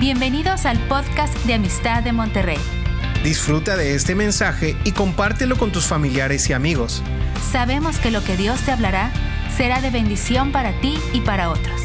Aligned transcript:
Bienvenidos 0.00 0.66
al 0.66 0.76
podcast 0.88 1.32
de 1.46 1.54
Amistad 1.54 2.02
de 2.02 2.12
Monterrey. 2.12 2.58
Disfruta 3.22 3.76
de 3.76 3.94
este 3.94 4.16
mensaje 4.16 4.76
y 4.84 4.90
compártelo 4.90 5.56
con 5.56 5.70
tus 5.70 5.86
familiares 5.86 6.50
y 6.50 6.52
amigos. 6.52 7.00
Sabemos 7.52 8.00
que 8.00 8.10
lo 8.10 8.22
que 8.24 8.36
Dios 8.36 8.60
te 8.62 8.72
hablará 8.72 9.12
será 9.56 9.80
de 9.80 9.90
bendición 9.90 10.50
para 10.50 10.78
ti 10.80 10.96
y 11.12 11.20
para 11.20 11.48
otros. 11.48 11.80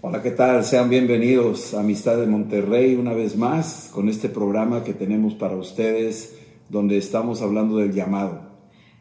Hola, 0.00 0.22
¿qué 0.22 0.32
tal? 0.32 0.64
Sean 0.64 0.90
bienvenidos 0.90 1.72
a 1.72 1.80
Amistad 1.80 2.16
de 2.16 2.26
Monterrey 2.26 2.96
una 2.96 3.12
vez 3.12 3.36
más 3.36 3.90
con 3.94 4.08
este 4.08 4.28
programa 4.28 4.82
que 4.82 4.92
tenemos 4.92 5.34
para 5.34 5.54
ustedes 5.54 6.34
donde 6.68 6.98
estamos 6.98 7.42
hablando 7.42 7.76
del 7.76 7.92
llamado. 7.92 8.47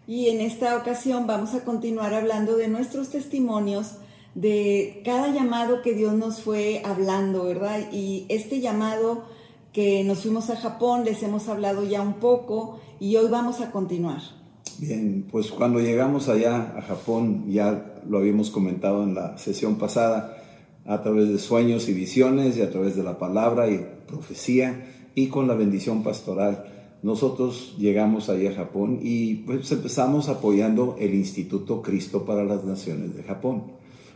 Y 0.08 0.30
en 0.30 0.40
esta 0.40 0.78
ocasión 0.78 1.28
vamos 1.28 1.54
a 1.54 1.66
continuar 1.66 2.14
hablando 2.14 2.56
de 2.56 2.70
nuestros 2.70 3.10
testimonios, 3.10 3.96
de 4.36 5.02
cada 5.04 5.34
llamado 5.34 5.82
que 5.82 5.94
Dios 5.94 6.14
nos 6.14 6.40
fue 6.40 6.82
hablando, 6.86 7.44
¿verdad? 7.44 7.92
Y 7.92 8.26
este 8.30 8.62
llamado 8.62 9.26
que 9.74 10.06
nos 10.06 10.20
fuimos 10.20 10.50
a 10.50 10.56
Japón, 10.56 11.04
les 11.04 11.22
hemos 11.24 11.50
hablado 11.50 11.84
ya 11.84 12.02
un 12.02 12.14
poco 12.14 12.80
y 13.02 13.18
hoy 13.18 13.28
vamos 13.30 13.60
a 13.60 13.72
continuar. 13.72 14.22
Bien, 14.80 15.28
pues 15.30 15.52
cuando 15.52 15.80
llegamos 15.80 16.30
allá 16.30 16.74
a 16.78 16.82
Japón, 16.84 17.44
ya 17.52 17.96
lo 18.08 18.20
habíamos 18.20 18.50
comentado 18.50 19.04
en 19.04 19.14
la 19.14 19.38
sesión 19.38 19.78
pasada, 19.78 20.38
a 20.86 21.02
través 21.02 21.28
de 21.28 21.38
sueños 21.38 21.90
y 21.90 21.94
visiones 21.94 22.58
y 22.58 22.62
a 22.62 22.72
través 22.72 22.96
de 22.96 23.04
la 23.04 23.20
palabra 23.20 23.70
y 23.70 23.86
profecía 24.08 24.88
y 25.16 25.28
con 25.28 25.48
la 25.50 25.54
bendición 25.54 26.02
pastoral 26.02 26.77
nosotros 27.04 27.76
llegamos 27.78 28.30
ahí 28.30 28.48
a 28.48 28.54
Japón 28.54 29.00
y 29.04 29.36
pues 29.36 29.72
empezamos 29.72 30.30
apoyando 30.30 30.96
el 31.00 31.14
Instituto 31.14 31.82
Cristo 31.82 32.26
para 32.26 32.44
las 32.44 32.66
Naciones 32.66 33.16
de 33.16 33.24
Japón. 33.24 33.64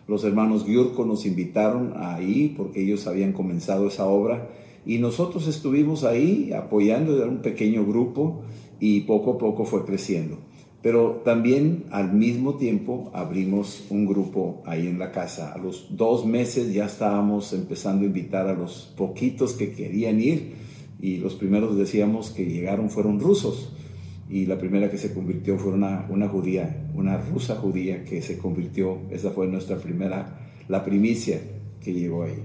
Los 0.07 0.23
hermanos 0.23 0.65
Gyurko 0.65 1.05
nos 1.05 1.25
invitaron 1.25 1.93
ahí 1.95 2.53
porque 2.57 2.81
ellos 2.81 3.05
habían 3.05 3.33
comenzado 3.33 3.87
esa 3.87 4.07
obra 4.07 4.49
y 4.85 4.97
nosotros 4.97 5.47
estuvimos 5.47 6.03
ahí 6.03 6.51
apoyando, 6.53 7.15
era 7.17 7.27
un 7.27 7.43
pequeño 7.43 7.85
grupo 7.85 8.41
y 8.79 9.01
poco 9.01 9.33
a 9.33 9.37
poco 9.37 9.63
fue 9.65 9.85
creciendo. 9.85 10.39
Pero 10.81 11.21
también 11.23 11.85
al 11.91 12.11
mismo 12.11 12.55
tiempo 12.55 13.11
abrimos 13.13 13.83
un 13.91 14.07
grupo 14.07 14.63
ahí 14.65 14.87
en 14.87 14.97
la 14.97 15.11
casa. 15.11 15.53
A 15.53 15.59
los 15.59 15.95
dos 15.95 16.25
meses 16.25 16.73
ya 16.73 16.85
estábamos 16.85 17.53
empezando 17.53 18.03
a 18.03 18.07
invitar 18.07 18.47
a 18.47 18.55
los 18.55 18.91
poquitos 18.97 19.53
que 19.53 19.73
querían 19.73 20.19
ir 20.19 20.70
y 21.01 21.17
los 21.17 21.33
primeros 21.33 21.77
decíamos 21.77 22.29
que 22.29 22.45
llegaron 22.45 22.89
fueron 22.89 23.19
rusos 23.19 23.69
y 24.29 24.45
la 24.45 24.57
primera 24.57 24.89
que 24.89 24.97
se 24.97 25.13
convirtió 25.13 25.57
fue 25.57 25.73
una, 25.73 26.05
una 26.09 26.29
judía, 26.29 26.87
una 26.93 27.17
rusa 27.17 27.55
judía 27.55 28.05
que 28.05 28.21
se 28.21 28.37
convirtió, 28.37 28.99
esa 29.09 29.31
fue 29.31 29.47
nuestra 29.47 29.77
primera, 29.77 30.51
la 30.69 30.85
primicia 30.85 31.41
que 31.81 31.93
llegó 31.93 32.23
ahí. 32.23 32.41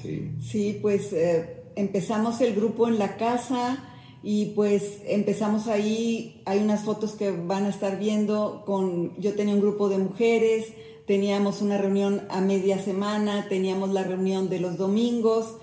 Sí, 0.00 0.30
sí 0.40 0.78
pues 0.80 1.12
eh, 1.12 1.64
empezamos 1.74 2.40
el 2.42 2.54
grupo 2.54 2.86
en 2.86 2.98
la 2.98 3.16
casa 3.16 3.82
y 4.22 4.52
pues 4.54 5.00
empezamos 5.06 5.66
ahí, 5.66 6.42
hay 6.44 6.60
unas 6.60 6.84
fotos 6.84 7.12
que 7.12 7.30
van 7.30 7.64
a 7.64 7.70
estar 7.70 7.98
viendo 7.98 8.62
con, 8.66 9.18
yo 9.18 9.34
tenía 9.34 9.54
un 9.54 9.60
grupo 9.60 9.88
de 9.88 9.98
mujeres, 9.98 10.74
teníamos 11.06 11.62
una 11.62 11.78
reunión 11.78 12.22
a 12.28 12.40
media 12.40 12.78
semana, 12.78 13.46
teníamos 13.48 13.90
la 13.90 14.02
reunión 14.02 14.48
de 14.48 14.60
los 14.60 14.76
domingos, 14.76 15.56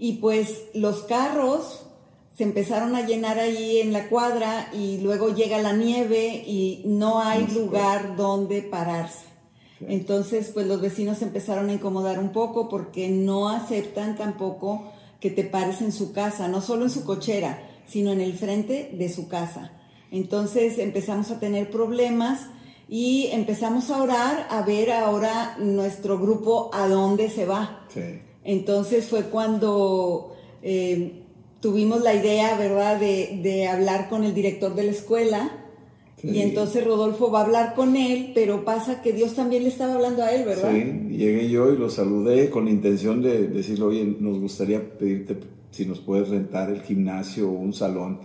y 0.00 0.14
pues 0.14 0.62
los 0.72 1.02
carros 1.02 1.86
se 2.34 2.44
empezaron 2.44 2.96
a 2.96 3.06
llenar 3.06 3.38
ahí 3.38 3.80
en 3.80 3.92
la 3.92 4.08
cuadra 4.08 4.70
y 4.72 4.98
luego 4.98 5.28
llega 5.34 5.60
la 5.60 5.74
nieve 5.74 6.42
y 6.46 6.82
no 6.86 7.20
hay 7.20 7.46
lugar 7.48 8.16
donde 8.16 8.62
pararse. 8.62 9.26
Entonces, 9.86 10.50
pues 10.52 10.66
los 10.66 10.80
vecinos 10.80 11.20
empezaron 11.20 11.68
a 11.68 11.74
incomodar 11.74 12.18
un 12.18 12.32
poco 12.32 12.68
porque 12.68 13.08
no 13.08 13.50
aceptan 13.50 14.16
tampoco 14.16 14.90
que 15.20 15.30
te 15.30 15.44
pares 15.44 15.82
en 15.82 15.92
su 15.92 16.12
casa, 16.12 16.48
no 16.48 16.62
solo 16.62 16.84
en 16.84 16.90
su 16.90 17.04
cochera, 17.04 17.62
sino 17.86 18.10
en 18.10 18.22
el 18.22 18.32
frente 18.32 18.90
de 18.94 19.10
su 19.10 19.28
casa. 19.28 19.72
Entonces 20.10 20.78
empezamos 20.78 21.30
a 21.30 21.40
tener 21.40 21.70
problemas 21.70 22.46
y 22.88 23.28
empezamos 23.32 23.90
a 23.90 24.02
orar 24.02 24.46
a 24.48 24.62
ver 24.62 24.92
ahora 24.92 25.56
nuestro 25.58 26.18
grupo 26.18 26.70
a 26.72 26.88
dónde 26.88 27.28
se 27.28 27.44
va. 27.44 27.84
Sí. 27.92 28.29
Entonces 28.44 29.06
fue 29.06 29.24
cuando 29.24 30.36
eh, 30.62 31.22
tuvimos 31.60 32.02
la 32.02 32.14
idea, 32.14 32.56
¿verdad?, 32.58 32.98
de, 32.98 33.68
hablar 33.68 34.08
con 34.08 34.24
el 34.24 34.34
director 34.34 34.74
de 34.74 34.84
la 34.84 34.90
escuela. 34.90 35.56
Y 36.22 36.40
entonces 36.40 36.84
Rodolfo 36.84 37.30
va 37.30 37.40
a 37.40 37.44
hablar 37.44 37.74
con 37.74 37.96
él, 37.96 38.32
pero 38.34 38.62
pasa 38.66 39.00
que 39.00 39.14
Dios 39.14 39.34
también 39.34 39.62
le 39.62 39.70
estaba 39.70 39.94
hablando 39.94 40.22
a 40.22 40.30
él, 40.30 40.44
¿verdad? 40.44 40.70
Sí, 40.70 41.16
llegué 41.16 41.48
yo 41.48 41.72
y 41.72 41.78
lo 41.78 41.88
saludé 41.88 42.50
con 42.50 42.66
la 42.66 42.72
intención 42.72 43.22
de 43.22 43.48
decirle, 43.48 43.84
oye, 43.86 44.16
nos 44.20 44.38
gustaría 44.38 44.98
pedirte 44.98 45.38
si 45.70 45.86
nos 45.86 46.00
puedes 46.00 46.28
rentar 46.28 46.68
el 46.68 46.82
gimnasio 46.82 47.48
o 47.48 47.52
un 47.52 47.72
salón 47.72 48.20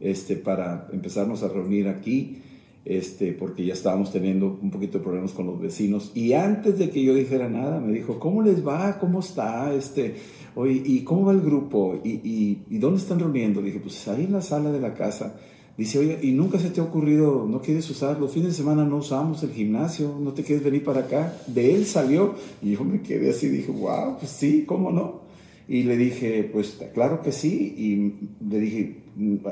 este, 0.00 0.36
para 0.36 0.88
empezarnos 0.92 1.42
a 1.42 1.48
reunir 1.48 1.88
aquí 1.88 2.42
este, 2.84 3.32
porque 3.32 3.64
ya 3.64 3.74
estábamos 3.74 4.12
teniendo 4.12 4.58
un 4.60 4.70
poquito 4.70 4.98
de 4.98 5.04
problemas 5.04 5.32
con 5.32 5.46
los 5.46 5.60
vecinos. 5.60 6.12
Y 6.14 6.32
antes 6.32 6.78
de 6.78 6.90
que 6.90 7.02
yo 7.02 7.14
dijera 7.14 7.48
nada, 7.48 7.80
me 7.80 7.92
dijo, 7.92 8.18
¿cómo 8.18 8.42
les 8.42 8.66
va? 8.66 8.98
¿Cómo 8.98 9.20
está? 9.20 9.72
Este, 9.74 10.14
oye, 10.54 10.82
¿y 10.84 11.04
cómo 11.04 11.26
va 11.26 11.32
el 11.32 11.40
grupo? 11.40 12.00
¿Y, 12.02 12.62
y, 12.68 12.78
dónde 12.78 13.00
están 13.00 13.18
reuniendo? 13.18 13.62
Dije, 13.62 13.80
pues 13.80 14.06
ahí 14.08 14.24
en 14.24 14.32
la 14.32 14.42
sala 14.42 14.72
de 14.72 14.80
la 14.80 14.94
casa. 14.94 15.36
Dice, 15.76 15.98
oye, 15.98 16.18
¿y 16.22 16.32
nunca 16.32 16.58
se 16.58 16.70
te 16.70 16.80
ha 16.80 16.84
ocurrido, 16.84 17.46
no 17.48 17.62
quieres 17.62 17.88
usar, 17.88 18.20
los 18.20 18.32
fines 18.32 18.48
de 18.48 18.54
semana 18.54 18.84
no 18.84 18.96
usamos 18.96 19.42
el 19.42 19.50
gimnasio, 19.50 20.14
no 20.20 20.32
te 20.32 20.42
quieres 20.42 20.62
venir 20.62 20.84
para 20.84 21.00
acá? 21.00 21.34
De 21.46 21.74
él 21.74 21.86
salió 21.86 22.34
y 22.60 22.72
yo 22.72 22.84
me 22.84 23.00
quedé 23.00 23.30
así, 23.30 23.48
dije, 23.48 23.72
wow, 23.72 24.18
pues 24.18 24.30
sí, 24.30 24.64
¿cómo 24.66 24.90
no? 24.90 25.20
Y 25.68 25.84
le 25.84 25.96
dije, 25.96 26.50
pues 26.52 26.76
claro 26.92 27.22
que 27.22 27.30
sí. 27.30 27.74
Y 27.78 28.44
le 28.44 28.58
dije, 28.58 28.96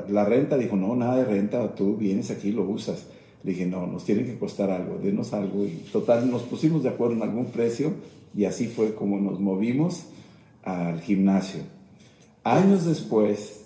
la 0.09 0.25
renta, 0.25 0.57
dijo, 0.57 0.75
no, 0.75 0.93
nada 0.95 1.15
de 1.15 1.23
renta, 1.23 1.73
tú 1.75 1.95
vienes 1.95 2.29
aquí, 2.29 2.51
lo 2.51 2.67
usas. 2.67 3.07
Le 3.43 3.51
dije, 3.51 3.65
no, 3.65 3.87
nos 3.87 4.03
tiene 4.03 4.25
que 4.25 4.37
costar 4.37 4.69
algo, 4.69 4.97
denos 4.97 5.33
algo. 5.33 5.65
Y 5.65 5.85
total, 5.91 6.29
nos 6.29 6.43
pusimos 6.43 6.83
de 6.83 6.89
acuerdo 6.89 7.15
en 7.15 7.23
algún 7.23 7.45
precio 7.47 7.93
y 8.35 8.45
así 8.45 8.67
fue 8.67 8.93
como 8.93 9.19
nos 9.19 9.39
movimos 9.39 10.03
al 10.63 11.01
gimnasio. 11.01 11.61
Años 12.43 12.85
después. 12.85 13.65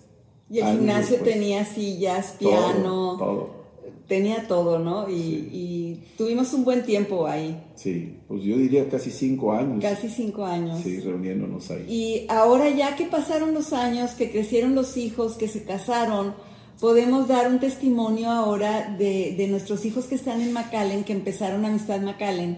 Y 0.50 0.60
el 0.60 0.78
gimnasio 0.78 1.18
tenía 1.22 1.66
sillas, 1.66 2.36
piano. 2.40 3.18
Todo, 3.18 3.64
Tenía 4.08 4.48
todo, 4.48 4.80
¿no? 4.80 5.10
Y, 5.10 5.14
y, 5.14 6.04
tuvimos 6.18 6.54
un 6.54 6.66
buen 6.66 6.86
tiempo 6.86 7.26
ahí. 7.26 7.58
Sí, 7.76 8.18
pues 8.28 8.44
yo 8.44 8.58
diría 8.58 8.88
casi 8.90 9.10
cinco 9.10 9.54
años. 9.54 9.82
Casi 9.82 10.10
cinco 10.10 10.46
años. 10.46 10.82
Sí, 10.84 11.00
reuniéndonos 11.00 11.72
ahí. 11.72 11.86
Y 11.88 12.26
ahora 12.30 12.70
ya 12.70 12.98
que 12.98 13.06
pasaron 13.06 13.54
los 13.54 13.72
años, 13.72 14.12
que 14.12 14.30
crecieron 14.30 14.76
los 14.76 14.98
hijos, 14.98 15.34
que 15.36 15.48
se 15.48 15.64
casaron, 15.64 16.36
podemos 16.80 17.28
dar 17.28 17.50
un 17.50 17.60
testimonio 17.60 18.30
ahora 18.30 18.96
de, 18.98 19.48
nuestros 19.50 19.86
hijos 19.86 20.06
que 20.06 20.16
están 20.16 20.42
en 20.42 20.54
McAllen, 20.54 21.04
que 21.04 21.14
empezaron 21.14 21.66
Amistad 21.66 22.02
McAllen, 22.02 22.58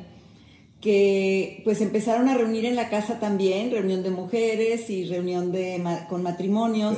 que 0.81 1.61
pues 1.63 1.81
empezaron 1.81 2.29
a 2.29 2.35
reunir 2.35 2.65
en 2.65 2.75
la 2.75 2.89
casa 2.89 3.19
también, 3.19 3.71
reunión 3.71 4.03
de 4.03 4.11
mujeres 4.11 4.89
y 4.89 5.05
reunión 5.05 5.51
de, 5.51 5.83
con 6.09 6.23
matrimonios, 6.23 6.97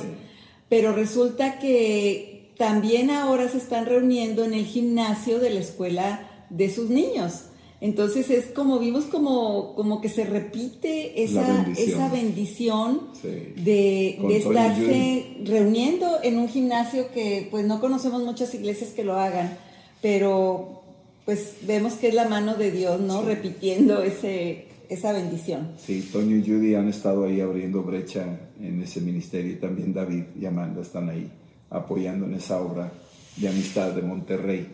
pero 0.70 0.94
resulta 0.94 1.60
que 1.60 2.52
también 2.58 3.12
ahora 3.12 3.48
se 3.48 3.58
están 3.58 3.86
reuniendo 3.86 4.44
en 4.44 4.54
el 4.54 4.66
gimnasio 4.66 5.40
de 5.40 5.52
la 5.52 5.60
escuela 5.60 6.46
de 6.50 6.70
sus 6.74 6.90
niños. 6.90 7.44
Entonces 7.80 8.32
es 8.32 8.48
como 8.48 8.80
vimos 8.80 9.06
como, 9.06 9.76
como 9.76 10.02
que 10.02 10.10
se 10.10 10.26
repite 10.26 11.24
esa 11.24 11.42
bendición, 11.42 11.90
esa 11.90 12.10
bendición 12.10 13.02
de, 13.24 14.18
estarse 14.36 15.38
reuniendo 15.44 16.18
en 16.24 16.40
un 16.40 16.50
gimnasio 16.50 17.12
que 17.14 17.48
pues 17.52 17.68
no 17.68 17.80
conocemos 17.80 18.24
muchas 18.24 18.54
iglesias 18.56 18.92
que 18.92 19.04
lo 19.04 19.20
hagan, 19.20 19.58
pero 20.02 20.82
pues 21.24 21.58
vemos 21.64 21.94
que 21.94 22.08
es 22.08 22.16
la 22.16 22.28
mano 22.28 22.56
de 22.56 22.72
Dios, 22.72 23.00
¿no? 23.00 23.22
Repitiendo 23.22 24.02
ese, 24.02 24.66
esa 24.90 25.14
bendición. 25.14 25.74
Sí, 25.78 26.10
Toño 26.12 26.38
y 26.38 26.42
Judy 26.42 26.74
han 26.74 26.88
estado 26.88 27.26
ahí 27.26 27.42
abriendo 27.42 27.84
brecha 27.84 28.40
en 28.60 28.82
ese 28.82 29.02
ministerio 29.02 29.52
y 29.52 29.58
también 29.58 29.94
David 29.94 30.24
y 30.40 30.46
Amanda 30.48 30.82
están 30.82 31.10
ahí 31.10 31.30
apoyando 31.70 32.26
en 32.26 32.34
esa 32.34 32.60
obra 32.60 32.92
de 33.36 33.50
amistad 33.50 33.92
de 33.92 34.02
Monterrey. 34.02 34.68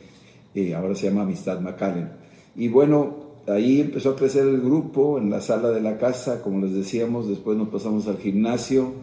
y 0.56 0.72
ahora 0.72 0.96
se 0.96 1.08
llama 1.08 1.24
Amistad 1.24 1.60
McAllen 1.60 2.23
y 2.56 2.68
bueno, 2.68 3.16
ahí 3.48 3.82
empezó 3.82 4.12
a 4.12 4.16
crecer 4.16 4.48
el 4.48 4.62
grupo 4.62 5.18
en 5.18 5.30
la 5.30 5.42
sala 5.42 5.72
de 5.72 5.82
la 5.82 5.98
casa, 5.98 6.42
como 6.42 6.62
les 6.62 6.74
decíamos, 6.74 7.28
después 7.28 7.58
nos 7.58 7.70
pasamos 7.70 8.08
al 8.08 8.18
gimnasio 8.18 8.94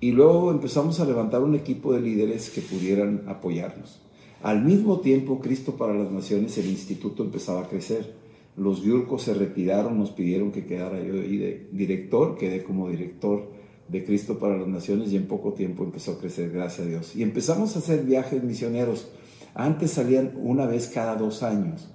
y 0.00 0.12
luego 0.12 0.50
empezamos 0.50 1.00
a 1.00 1.06
levantar 1.06 1.42
un 1.42 1.54
equipo 1.54 1.92
de 1.92 2.00
líderes 2.00 2.50
que 2.50 2.60
pudieran 2.60 3.22
apoyarnos. 3.26 4.00
Al 4.42 4.64
mismo 4.64 5.00
tiempo, 5.00 5.40
Cristo 5.40 5.76
para 5.76 5.94
las 5.94 6.10
Naciones, 6.10 6.56
el 6.58 6.66
instituto 6.66 7.22
empezaba 7.22 7.60
a 7.60 7.68
crecer. 7.68 8.14
Los 8.56 8.82
yurcos 8.82 9.22
se 9.22 9.34
retiraron, 9.34 9.98
nos 9.98 10.10
pidieron 10.10 10.50
que 10.50 10.64
quedara 10.64 11.02
yo 11.02 11.14
ahí 11.14 11.36
de 11.36 11.68
director, 11.72 12.36
quedé 12.36 12.62
como 12.62 12.88
director 12.88 13.50
de 13.88 14.04
Cristo 14.04 14.38
para 14.38 14.56
las 14.56 14.68
Naciones 14.68 15.12
y 15.12 15.16
en 15.16 15.26
poco 15.26 15.52
tiempo 15.52 15.84
empezó 15.84 16.12
a 16.12 16.18
crecer, 16.18 16.50
gracias 16.50 16.86
a 16.86 16.88
Dios. 16.88 17.16
Y 17.16 17.22
empezamos 17.22 17.76
a 17.76 17.80
hacer 17.80 18.04
viajes 18.04 18.42
misioneros. 18.42 19.08
Antes 19.54 19.92
salían 19.92 20.32
una 20.36 20.66
vez 20.66 20.88
cada 20.88 21.16
dos 21.16 21.42
años 21.42 21.88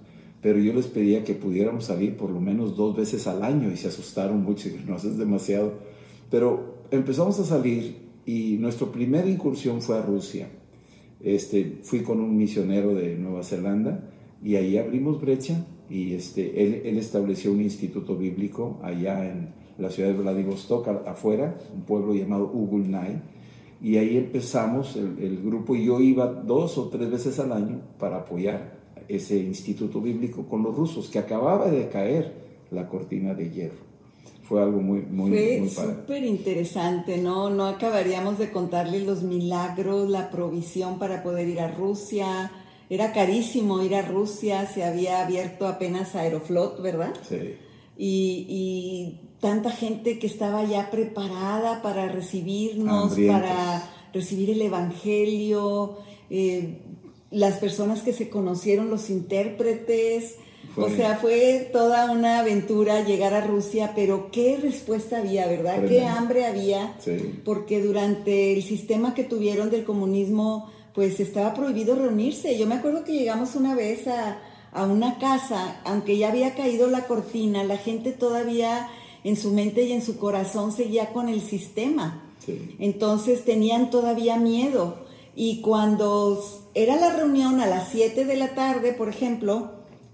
pero 0.45 0.59
yo 0.59 0.73
les 0.73 0.85
pedía 0.85 1.23
que 1.23 1.33
pudiéramos 1.33 1.85
salir 1.85 2.17
por 2.17 2.29
lo 2.29 2.39
menos 2.39 2.77
dos 2.77 2.95
veces 2.95 3.25
al 3.25 3.41
año 3.41 3.71
y 3.71 3.77
se 3.77 3.87
asustaron 3.87 4.43
mucho 4.43 4.69
y 4.69 4.79
no, 4.85 4.95
es 4.95 5.17
demasiado. 5.17 5.73
Pero 6.29 6.83
empezamos 6.91 7.39
a 7.39 7.45
salir 7.45 8.11
y 8.27 8.57
nuestra 8.59 8.85
primera 8.91 9.27
incursión 9.27 9.81
fue 9.81 9.97
a 9.97 10.03
Rusia. 10.03 10.47
Este, 11.19 11.79
fui 11.81 12.03
con 12.03 12.19
un 12.19 12.37
misionero 12.37 12.93
de 12.93 13.15
Nueva 13.15 13.41
Zelanda 13.41 14.07
y 14.43 14.55
ahí 14.55 14.77
abrimos 14.77 15.19
brecha 15.19 15.65
y 15.89 16.13
este, 16.13 16.63
él, 16.63 16.83
él 16.85 16.99
estableció 16.99 17.51
un 17.51 17.61
instituto 17.61 18.15
bíblico 18.15 18.79
allá 18.83 19.27
en 19.27 19.49
la 19.79 19.89
ciudad 19.89 20.09
de 20.09 20.17
Vladivostok, 20.17 21.07
afuera, 21.07 21.57
un 21.73 21.81
pueblo 21.85 22.13
llamado 22.13 22.51
Ugulnay, 22.53 23.19
y 23.81 23.97
ahí 23.97 24.15
empezamos 24.15 24.95
el, 24.95 25.17
el, 25.17 25.41
grupo 25.41 25.75
y 25.75 25.85
yo 25.85 25.99
iba 26.01 26.27
dos 26.27 26.77
o 26.77 26.89
tres 26.89 27.09
veces 27.09 27.39
al 27.39 27.51
año 27.51 27.81
para 27.97 28.17
apoyar 28.17 28.84
ese 29.07 29.37
instituto 29.37 30.01
bíblico 30.01 30.45
con 30.47 30.63
los 30.63 30.75
rusos, 30.75 31.09
que 31.09 31.19
acababa 31.19 31.69
de 31.69 31.87
caer 31.89 32.33
la 32.71 32.87
cortina 32.87 33.33
de 33.33 33.49
hierro. 33.49 33.85
Fue 34.43 34.61
algo 34.61 34.79
muy, 34.79 35.01
muy, 35.01 35.31
Fue 35.69 35.69
súper 35.69 36.23
interesante, 36.23 37.17
¿no? 37.17 37.49
No 37.49 37.65
acabaríamos 37.65 38.37
de 38.37 38.51
contarles 38.51 39.03
los 39.03 39.23
milagros, 39.23 40.07
la 40.07 40.29
provisión 40.29 40.99
para 40.99 41.23
poder 41.23 41.47
ir 41.47 41.59
a 41.59 41.71
Rusia. 41.71 42.51
Era 42.87 43.11
carísimo 43.11 43.81
ir 43.81 43.95
a 43.95 44.03
Rusia, 44.03 44.67
se 44.67 44.83
había 44.83 45.25
abierto 45.25 45.67
apenas 45.67 46.15
Aeroflot, 46.15 46.79
¿verdad? 46.81 47.13
Sí. 47.27 47.55
Y, 47.97 48.45
y 48.47 49.25
tanta 49.39 49.71
gente 49.71 50.19
que 50.19 50.27
estaba 50.27 50.63
ya 50.63 50.91
preparada 50.91 51.81
para 51.81 52.07
recibirnos, 52.07 53.15
para 53.27 53.89
recibir 54.13 54.51
el 54.51 54.61
Evangelio, 54.61 55.97
eh, 56.29 56.81
las 57.31 57.57
personas 57.57 58.01
que 58.01 58.13
se 58.13 58.29
conocieron, 58.29 58.89
los 58.89 59.09
intérpretes. 59.09 60.35
O 60.77 60.89
sea, 60.89 61.17
fue 61.17 61.69
toda 61.71 62.11
una 62.11 62.39
aventura 62.39 63.05
llegar 63.05 63.33
a 63.33 63.41
Rusia, 63.41 63.93
pero 63.95 64.29
qué 64.31 64.57
respuesta 64.57 65.19
había, 65.19 65.47
¿verdad? 65.47 65.85
Qué 65.87 66.03
hambre 66.03 66.45
había, 66.45 66.97
porque 67.45 67.81
durante 67.81 68.53
el 68.53 68.63
sistema 68.63 69.13
que 69.13 69.23
tuvieron 69.23 69.69
del 69.69 69.85
comunismo, 69.85 70.69
pues 70.93 71.19
estaba 71.19 71.53
prohibido 71.53 71.95
reunirse. 71.95 72.57
Yo 72.57 72.67
me 72.67 72.75
acuerdo 72.75 73.03
que 73.03 73.13
llegamos 73.13 73.55
una 73.55 73.75
vez 73.75 74.07
a, 74.07 74.39
a 74.73 74.85
una 74.85 75.17
casa, 75.19 75.79
aunque 75.85 76.17
ya 76.17 76.29
había 76.29 76.55
caído 76.55 76.89
la 76.89 77.05
cortina, 77.05 77.63
la 77.63 77.77
gente 77.77 78.11
todavía 78.11 78.89
en 79.23 79.37
su 79.37 79.51
mente 79.51 79.83
y 79.83 79.93
en 79.93 80.01
su 80.01 80.17
corazón 80.17 80.71
seguía 80.71 81.13
con 81.13 81.29
el 81.29 81.41
sistema. 81.41 82.21
Entonces 82.79 83.43
tenían 83.43 83.89
todavía 83.89 84.37
miedo. 84.37 85.04
Y 85.35 85.61
cuando 85.61 86.41
era 86.73 86.95
la 86.95 87.13
reunión 87.13 87.59
a 87.59 87.67
las 87.67 87.89
7 87.89 88.25
de 88.25 88.35
la 88.37 88.55
tarde, 88.55 88.93
por 88.93 89.09
ejemplo, 89.09 89.71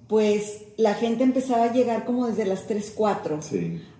pues 0.07 0.63
la 0.77 0.95
gente 0.95 1.23
empezaba 1.23 1.65
a 1.65 1.73
llegar 1.73 2.05
como 2.05 2.27
desde 2.27 2.45
las 2.45 2.67
3, 2.67 2.93
4. 2.95 3.39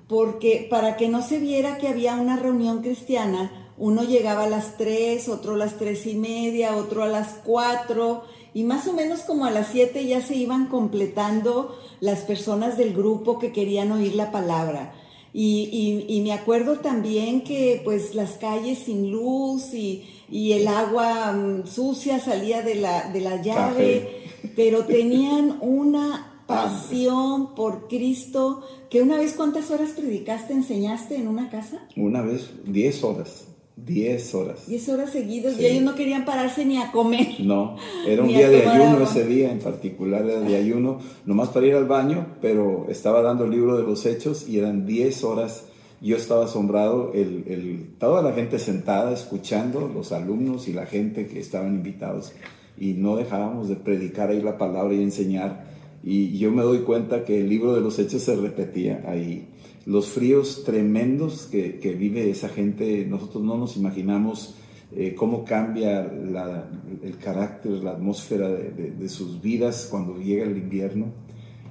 Porque 0.08 0.68
para 0.70 0.98
que 0.98 1.08
no 1.08 1.22
se 1.22 1.38
viera 1.38 1.78
que 1.78 1.88
había 1.88 2.16
una 2.16 2.38
reunión 2.38 2.82
cristiana, 2.82 3.72
uno 3.78 4.04
llegaba 4.04 4.44
a 4.44 4.50
las 4.50 4.78
3, 4.78 5.30
otro 5.30 5.54
a 5.54 5.58
las 5.58 5.78
3 5.78 6.06
y 6.08 6.16
media, 6.16 6.76
otro 6.76 7.04
a 7.04 7.08
las 7.08 7.36
4, 7.46 8.24
y 8.54 8.64
más 8.64 8.88
o 8.88 8.94
menos 8.94 9.22
como 9.22 9.46
a 9.46 9.52
las 9.52 9.68
7 9.68 10.06
ya 10.06 10.22
se 10.22 10.36
iban 10.36 10.68
completando 10.68 11.78
las 12.00 12.20
personas 12.20 12.78
del 12.78 12.94
grupo 12.94 13.40
que 13.40 13.52
querían 13.52 13.92
oír 13.92 14.16
la 14.16 14.32
palabra. 14.32 14.94
Y, 15.34 16.06
y, 16.10 16.22
me 16.22 16.34
acuerdo 16.34 16.80
también 16.80 17.42
que 17.42 17.80
pues 17.86 18.16
las 18.16 18.32
calles 18.32 18.80
sin 18.80 19.12
luz 19.12 19.74
y, 19.74 20.04
y 20.30 20.52
el 20.52 20.68
agua 20.68 21.32
mm, 21.32 21.68
sucia 21.68 22.20
salía 22.20 22.62
de 22.62 22.76
la, 22.76 23.10
de 23.12 23.22
la 23.22 23.42
llave, 23.42 24.26
pero 24.58 24.84
tenían 24.84 25.58
una 25.62 26.44
pasión 26.48 27.56
por 27.56 27.88
Cristo, 27.88 28.62
que 28.90 29.02
una 29.02 29.18
vez 29.18 29.34
cuántas 29.34 29.72
horas 29.72 29.92
predicaste, 29.92 30.52
enseñaste 30.52 31.16
en 31.16 31.30
una 31.30 31.50
casa? 31.50 31.88
Una 31.96 32.22
vez, 32.22 32.50
diez 32.66 33.02
horas. 33.04 33.46
Diez 33.86 34.36
horas. 34.36 34.68
Diez 34.68 34.88
horas 34.90 35.12
seguidas 35.12 35.60
y 35.60 35.66
ellos 35.66 35.84
no 35.84 35.96
querían 35.96 36.24
pararse 36.24 36.66
ni 36.66 36.78
a 36.78 36.92
comer. 36.92 37.40
No, 37.40 37.78
era 38.08 38.22
un 38.22 38.28
día 38.30 38.50
de 38.50 38.68
ayuno 38.68 39.04
ese 39.04 39.26
día 39.26 39.52
en 39.52 39.60
particular, 39.60 40.24
era 40.24 40.40
de 40.40 40.56
ayuno, 40.56 41.00
nomás 41.26 41.50
para 41.50 41.66
ir 41.66 41.76
al 41.76 41.86
baño, 41.86 42.28
pero 42.42 42.86
estaba 42.90 43.22
dando 43.22 43.46
el 43.46 43.52
libro 43.52 43.78
de 43.78 43.84
los 43.84 44.06
hechos 44.06 44.48
y 44.48 44.60
eran 44.60 44.86
diez 44.86 45.24
horas. 45.24 45.66
Yo 46.00 46.18
estaba 46.18 46.46
asombrado, 46.46 47.12
el, 47.14 47.44
el, 47.48 47.90
toda 48.00 48.22
la 48.22 48.34
gente 48.34 48.60
sentada 48.60 49.14
escuchando, 49.14 49.90
los 49.94 50.12
alumnos 50.12 50.68
y 50.68 50.74
la 50.74 50.86
gente 50.86 51.28
que 51.28 51.40
estaban 51.40 51.76
invitados, 51.76 52.34
y 52.78 52.94
no 52.94 53.16
dejábamos 53.16 53.70
de 53.70 53.76
predicar 53.76 54.30
ahí 54.30 54.42
la 54.42 54.58
palabra 54.58 54.94
y 54.94 55.02
enseñar. 55.02 55.66
Y 56.04 56.38
yo 56.40 56.52
me 56.52 56.64
doy 56.64 56.80
cuenta 56.80 57.24
que 57.24 57.42
el 57.42 57.50
libro 57.50 57.74
de 57.74 57.82
los 57.82 58.00
hechos 58.00 58.24
se 58.24 58.36
repetía 58.36 59.04
ahí 59.08 59.48
los 59.86 60.10
fríos 60.10 60.64
tremendos 60.64 61.48
que, 61.48 61.96
vive 61.98 62.30
esa 62.30 62.50
gente, 62.50 63.06
nosotros 63.06 63.44
no 63.44 63.58
nos 63.58 63.78
imaginamos 63.78 64.56
eh, 64.96 65.16
cómo 65.16 65.44
cambia 65.44 66.02
el 66.02 67.18
carácter, 67.18 67.72
la 67.84 67.92
atmósfera 67.92 68.50
de, 68.50 68.92
de, 68.92 69.10
sus 69.10 69.42
vidas 69.42 69.88
cuando 69.90 70.18
llega 70.18 70.44
el 70.44 70.58
invierno. 70.58 71.08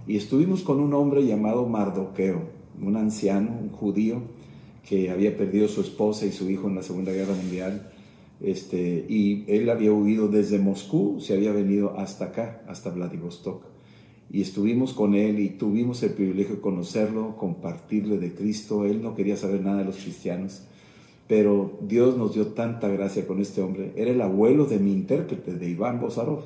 Y 0.06 0.16
estuvimos 0.16 0.62
con 0.62 0.80
un 0.80 0.92
hombre 0.94 1.24
llamado 1.24 1.66
Mardoqueo, 1.66 2.48
un 2.80 2.96
anciano, 2.96 3.56
un 3.60 3.68
judío, 3.68 4.22
que 4.88 5.10
había 5.10 5.36
perdido 5.36 5.68
su 5.68 5.82
esposa 5.82 6.26
y 6.26 6.32
su 6.32 6.50
hijo 6.50 6.68
en 6.68 6.74
la 6.74 6.82
Segunda 6.82 7.12
Guerra 7.12 7.34
Mundial. 7.34 7.92
Este, 8.40 9.06
y 9.08 9.44
él 9.46 9.68
había 9.70 9.92
huido 9.92 10.26
desde 10.26 10.58
Moscú, 10.58 11.20
se 11.20 11.34
había 11.34 11.52
venido 11.52 11.96
hasta 11.98 12.26
acá, 12.26 12.62
hasta 12.66 12.90
Vladivostok 12.90 13.69
y 14.32 14.42
estuvimos 14.42 14.92
con 14.92 15.14
él 15.14 15.40
y 15.40 15.48
tuvimos 15.50 16.02
el 16.04 16.12
privilegio 16.12 16.56
de 16.56 16.60
conocerlo, 16.60 17.36
compartirle 17.36 18.18
de 18.18 18.32
Cristo. 18.32 18.84
Él 18.84 19.02
no 19.02 19.14
quería 19.14 19.36
saber 19.36 19.60
nada 19.60 19.78
de 19.78 19.84
los 19.84 19.96
cristianos, 19.96 20.62
pero 21.26 21.78
Dios 21.82 22.16
nos 22.16 22.34
dio 22.34 22.48
tanta 22.48 22.86
gracia 22.88 23.26
con 23.26 23.40
este 23.40 23.60
hombre. 23.60 23.92
Era 23.96 24.12
el 24.12 24.20
abuelo 24.20 24.66
de 24.66 24.78
mi 24.78 24.92
intérprete, 24.92 25.54
de 25.54 25.68
Iván 25.68 26.00
Bozarov. 26.00 26.44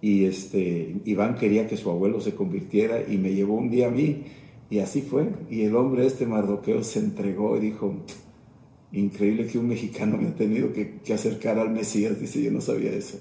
Y 0.00 0.24
este, 0.24 0.96
Iván 1.04 1.36
quería 1.36 1.68
que 1.68 1.76
su 1.76 1.90
abuelo 1.90 2.20
se 2.20 2.34
convirtiera 2.34 3.02
y 3.08 3.18
me 3.18 3.34
llevó 3.34 3.54
un 3.54 3.70
día 3.70 3.86
a 3.86 3.90
mí 3.90 4.24
y 4.68 4.80
así 4.80 5.00
fue. 5.00 5.28
Y 5.48 5.62
el 5.62 5.76
hombre 5.76 6.06
este 6.06 6.26
Mardoqueo 6.26 6.82
se 6.82 6.98
entregó 6.98 7.56
y 7.56 7.60
dijo, 7.60 7.94
increíble 8.90 9.46
que 9.46 9.58
un 9.58 9.68
mexicano 9.68 10.16
me 10.16 10.28
ha 10.28 10.34
tenido 10.34 10.72
que, 10.72 10.98
que 11.04 11.14
acercar 11.14 11.60
al 11.60 11.70
Mesías. 11.70 12.20
Dice, 12.20 12.42
yo 12.42 12.50
no 12.50 12.60
sabía 12.60 12.90
eso. 12.92 13.18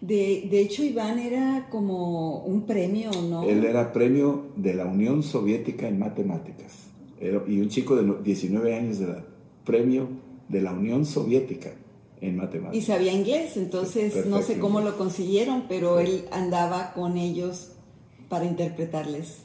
De, 0.00 0.48
de, 0.50 0.60
hecho, 0.60 0.84
Iván 0.84 1.18
era 1.18 1.68
como 1.70 2.40
un 2.40 2.66
premio, 2.66 3.10
¿no? 3.28 3.44
Él 3.44 3.64
era 3.64 3.92
premio 3.92 4.46
de 4.56 4.74
la 4.74 4.86
Unión 4.86 5.22
Soviética 5.22 5.88
en 5.88 5.98
Matemáticas. 5.98 6.74
y 7.20 7.60
un 7.60 7.68
chico 7.68 7.96
de 7.96 8.22
19 8.22 8.74
años 8.74 8.98
de 8.98 9.06
edad. 9.06 9.24
Premio 9.64 10.08
de 10.48 10.60
la 10.60 10.72
Unión 10.72 11.06
Soviética 11.06 11.72
en 12.20 12.36
Matemáticas. 12.36 12.76
Y 12.76 12.82
sabía 12.82 13.12
inglés, 13.12 13.56
entonces 13.56 14.26
no 14.26 14.42
sé 14.42 14.58
cómo 14.58 14.80
lo 14.80 14.96
consiguieron, 14.96 15.64
pero 15.68 15.98
él 15.98 16.24
andaba 16.30 16.92
con 16.92 17.16
ellos 17.16 17.72
para 18.28 18.44
interpretarles. 18.44 19.38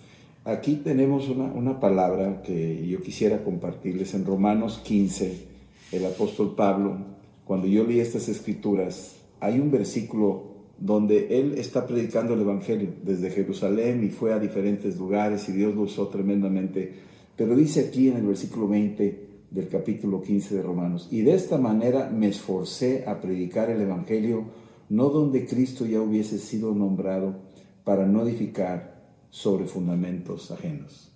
Aquí 0.43 0.75
tenemos 0.75 1.29
una, 1.29 1.45
una 1.45 1.79
palabra 1.79 2.41
que 2.41 2.87
yo 2.87 3.01
quisiera 3.01 3.43
compartirles 3.43 4.13
en 4.15 4.25
Romanos 4.25 4.81
15. 4.83 5.51
El 5.91 6.05
apóstol 6.05 6.55
Pablo, 6.55 6.97
cuando 7.45 7.67
yo 7.67 7.83
leí 7.83 7.99
estas 7.99 8.27
escrituras, 8.27 9.20
hay 9.41 9.59
un 9.59 9.71
versículo 9.71 10.51
donde 10.77 11.39
él 11.39 11.55
está 11.57 11.85
predicando 11.85 12.33
el 12.33 12.41
Evangelio 12.41 12.93
desde 13.03 13.29
Jerusalén 13.29 14.03
y 14.03 14.09
fue 14.09 14.33
a 14.33 14.39
diferentes 14.39 14.97
lugares 14.97 15.49
y 15.49 15.51
Dios 15.51 15.75
lo 15.75 15.81
usó 15.81 16.07
tremendamente. 16.07 16.93
Pero 17.35 17.55
dice 17.55 17.81
aquí 17.81 18.07
en 18.07 18.17
el 18.17 18.25
versículo 18.27 18.67
20 18.67 19.29
del 19.51 19.67
capítulo 19.67 20.21
15 20.21 20.55
de 20.55 20.63
Romanos, 20.63 21.09
y 21.11 21.21
de 21.21 21.33
esta 21.33 21.57
manera 21.57 22.09
me 22.09 22.29
esforcé 22.29 23.03
a 23.05 23.19
predicar 23.19 23.69
el 23.69 23.81
Evangelio, 23.81 24.45
no 24.89 25.09
donde 25.09 25.45
Cristo 25.45 25.85
ya 25.85 26.01
hubiese 26.01 26.37
sido 26.39 26.73
nombrado, 26.73 27.35
para 27.83 28.05
no 28.05 28.23
edificar 28.23 29.01
sobre 29.29 29.65
fundamentos 29.65 30.51
ajenos. 30.51 31.10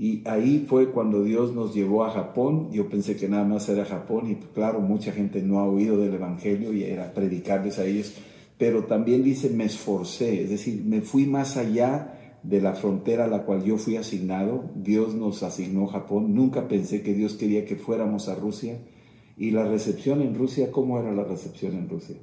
Y 0.00 0.22
ahí 0.28 0.64
fue 0.68 0.92
cuando 0.92 1.24
Dios 1.24 1.52
nos 1.52 1.74
llevó 1.74 2.04
a 2.04 2.10
Japón. 2.10 2.70
Yo 2.70 2.88
pensé 2.88 3.16
que 3.16 3.28
nada 3.28 3.42
más 3.42 3.68
era 3.68 3.84
Japón 3.84 4.30
y 4.30 4.36
claro, 4.36 4.78
mucha 4.78 5.10
gente 5.10 5.42
no 5.42 5.58
ha 5.58 5.64
oído 5.64 5.96
del 5.96 6.14
Evangelio 6.14 6.72
y 6.72 6.84
era 6.84 7.12
predicarles 7.12 7.80
a 7.80 7.84
ellos. 7.84 8.14
Pero 8.58 8.84
también 8.84 9.24
dice, 9.24 9.50
me 9.50 9.64
esforcé, 9.64 10.44
es 10.44 10.50
decir, 10.50 10.84
me 10.84 11.00
fui 11.00 11.26
más 11.26 11.56
allá 11.56 12.38
de 12.44 12.60
la 12.60 12.74
frontera 12.74 13.24
a 13.24 13.28
la 13.28 13.42
cual 13.44 13.64
yo 13.64 13.76
fui 13.76 13.96
asignado. 13.96 14.70
Dios 14.76 15.16
nos 15.16 15.42
asignó 15.42 15.88
Japón. 15.88 16.32
Nunca 16.32 16.68
pensé 16.68 17.02
que 17.02 17.12
Dios 17.12 17.34
quería 17.34 17.64
que 17.64 17.74
fuéramos 17.74 18.28
a 18.28 18.36
Rusia. 18.36 18.78
Y 19.36 19.50
la 19.50 19.64
recepción 19.64 20.22
en 20.22 20.36
Rusia, 20.36 20.70
¿cómo 20.70 21.00
era 21.00 21.12
la 21.12 21.24
recepción 21.24 21.74
en 21.74 21.88
Rusia? 21.88 22.14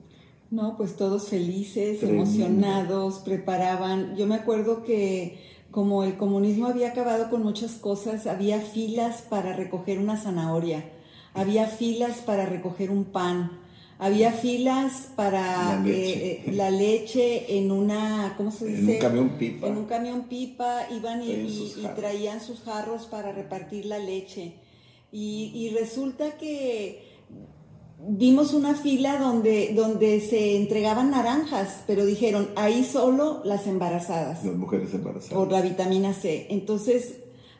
No, 0.49 0.77
pues 0.77 0.95
todos 0.95 1.27
felices, 1.27 2.01
emocionados, 2.03 3.19
preparaban. 3.19 4.15
Yo 4.15 4.27
me 4.27 4.35
acuerdo 4.35 4.83
que 4.83 5.37
como 5.75 6.03
el 6.05 6.15
comunismo 6.15 6.67
había 6.67 6.87
acabado 6.87 7.29
con 7.29 7.43
muchas 7.43 7.73
cosas, 7.73 8.27
había 8.27 8.61
filas 8.61 9.21
para 9.23 9.51
recoger 9.53 9.99
una 9.99 10.15
zanahoria, 10.15 10.85
había 11.33 11.67
filas 11.67 12.19
para 12.19 12.45
recoger 12.45 12.89
un 12.91 13.03
pan, 13.03 13.59
Había 13.97 14.31
filas 14.33 15.07
para 15.15 15.41
La 15.75 15.79
leche. 15.81 16.27
eh, 16.31 16.43
eh, 16.47 16.51
la 16.51 16.69
leche 16.69 17.57
en 17.57 17.71
una, 17.71 18.33
¿cómo 18.35 18.51
se 18.51 18.65
En 18.67 18.75
dice? 18.81 18.91
un 18.95 18.99
camión 18.99 19.29
pipa. 19.39 19.67
En 19.67 19.77
un 19.77 19.85
camión 19.85 20.23
pipa 20.27 20.87
iban 20.91 21.21
y, 21.21 21.27
Traían 21.27 21.45
y- 21.47 21.57
sus 21.57 21.77
y 21.77 21.81
jarros. 21.83 21.97
traían 21.99 22.41
sus 22.41 22.59
jarros 22.61 23.05
para 23.05 23.31
repartir 23.31 23.85
la 23.85 23.97
leche. 23.99 24.55
Y, 25.13 25.51
y 25.55 25.69
resulta 25.69 26.37
que 26.37 27.14
vimos 28.07 28.53
una 28.53 28.75
fila 28.75 29.17
donde, 29.17 29.73
donde 29.75 30.19
se 30.21 30.55
entregaban 30.57 31.11
naranjas, 31.11 31.83
pero 31.87 32.05
dijeron, 32.05 32.49
ahí 32.55 32.83
solo 32.83 33.41
las 33.43 33.67
embarazadas 33.67 34.43
Las 34.43 34.55
mujeres 34.55 34.93
embarazadas. 34.93 35.33
por 35.33 35.51
la 35.51 35.61
vitamina 35.61 36.13
C. 36.13 36.47
Entonces, 36.49 37.15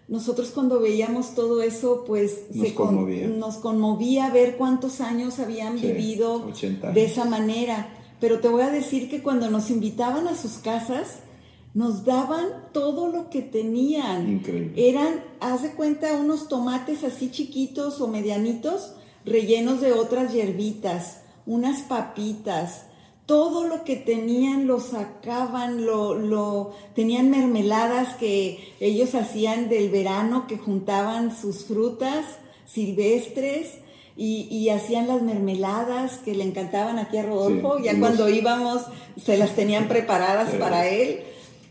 nosotros 0.08 0.52
cuando 0.52 0.80
veíamos 0.80 1.34
todo 1.34 1.62
eso, 1.64 2.04
pues 2.06 2.44
Nos 2.54 2.72
con- 2.74 2.88
conmovía. 2.88 3.28
nos 3.28 3.56
conmovía 3.58 4.30
ver 4.30 4.56
cuántos 4.58 5.02
años 5.02 5.40
habían 5.40 5.80
Sí, 5.80 5.88
vivido 5.88 6.46
80 6.46 6.88
años. 6.88 6.96
de 6.96 7.06
esa 7.06 7.26
manera. 7.26 7.90
Pero 8.20 8.40
te 8.40 8.48
voy 8.48 8.62
a 8.62 8.70
decir 8.70 9.10
que 9.10 9.22
cuando 9.24 9.50
nos 9.50 9.70
invitaban 9.70 10.28
a 10.28 10.36
sus 10.38 10.54
casas, 10.60 11.20
nos 11.74 12.06
daban 12.06 12.46
todo 12.72 13.08
lo 13.12 13.30
que 13.30 13.42
tenían. 13.42 14.30
Increíble. 14.32 14.74
Eran, 14.90 15.24
haz 15.42 15.64
de 15.64 15.72
cuenta, 15.72 16.14
unos 16.16 16.48
tomates 16.48 17.04
así 17.04 17.30
chiquitos 17.32 18.00
o 18.00 18.08
medianitos, 18.08 18.94
rellenos 19.26 19.82
de 19.82 19.92
otras 19.94 20.34
hierbitas, 20.34 21.22
unas 21.46 21.82
papitas, 21.82 22.84
todo 23.26 23.66
lo 23.68 23.84
que 23.84 23.96
tenían 23.96 24.68
lo 24.68 24.80
sacaban, 24.80 25.86
lo, 25.86 26.14
lo 26.14 26.74
tenían 26.94 27.32
mermeladas 27.32 28.14
que 28.16 28.60
ellos 28.80 29.16
hacían 29.16 29.68
del 29.68 29.90
verano, 29.90 30.46
que 30.48 30.58
juntaban 30.58 31.36
sus 31.36 31.66
frutas 31.66 32.26
silvestres 32.66 33.80
y, 34.18 34.48
y 34.50 34.70
hacían 34.70 35.08
las 35.08 35.22
mermeladas 35.22 36.18
que 36.20 36.36
le 36.36 36.44
encantaban 36.44 37.00
aquí 37.00 37.18
a 37.18 37.24
Rodolfo. 37.24 37.78
Sí, 37.78 37.84
ya 37.86 37.94
los- 37.94 38.00
cuando 38.02 38.30
íbamos 38.30 38.82
se 39.22 39.38
las 39.38 39.56
tenían 39.56 39.88
preparadas 39.88 40.52
para 40.56 40.88
él. 40.88 41.22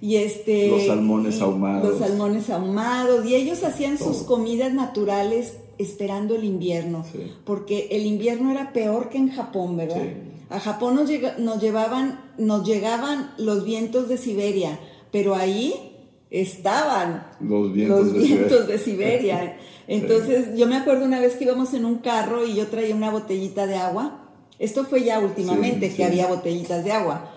Y 0.00 0.16
este, 0.16 0.68
Los 0.68 0.86
salmones 0.86 1.40
ahumados. 1.40 1.90
Los 1.90 1.98
salmones 2.00 2.50
ahumados. 2.50 3.24
Y 3.24 3.36
ellos 3.36 3.64
hacían 3.64 3.96
sus 3.96 4.18
comidas 4.24 4.74
naturales 4.74 5.54
esperando 5.78 6.34
el 6.34 6.44
invierno. 6.44 7.04
Sí. 7.10 7.32
Porque 7.44 7.88
el 7.90 8.06
invierno 8.06 8.50
era 8.50 8.72
peor 8.72 9.08
que 9.08 9.18
en 9.18 9.30
Japón, 9.30 9.76
¿verdad? 9.76 10.02
Sí. 10.02 10.34
A 10.50 10.60
Japón 10.60 10.94
nos, 10.94 11.10
nos 11.38 11.60
llevaban, 11.60 12.20
nos 12.38 12.66
llegaban 12.66 13.32
los 13.38 13.64
vientos 13.64 14.08
de 14.08 14.16
Siberia, 14.18 14.78
pero 15.10 15.34
ahí 15.34 15.94
estaban 16.30 17.26
Los 17.40 17.72
vientos 17.72 18.06
los 18.06 18.12
de 18.14 18.20
Siberia. 18.28 18.66
de 18.66 18.78
Siberia. 18.78 19.56
Entonces, 19.86 20.56
yo 20.56 20.66
me 20.66 20.76
acuerdo 20.76 21.04
una 21.04 21.20
vez 21.20 21.36
que 21.36 21.44
íbamos 21.44 21.74
en 21.74 21.84
un 21.84 21.98
carro 21.98 22.46
y 22.46 22.54
yo 22.54 22.68
traía 22.68 22.94
una 22.94 23.10
botellita 23.10 23.66
de 23.66 23.76
agua. 23.76 24.30
Esto 24.58 24.84
fue 24.84 25.04
ya 25.04 25.18
últimamente 25.18 25.92
que 25.92 26.04
había 26.04 26.26
botellitas 26.26 26.84
de 26.84 26.92
agua. 26.92 27.33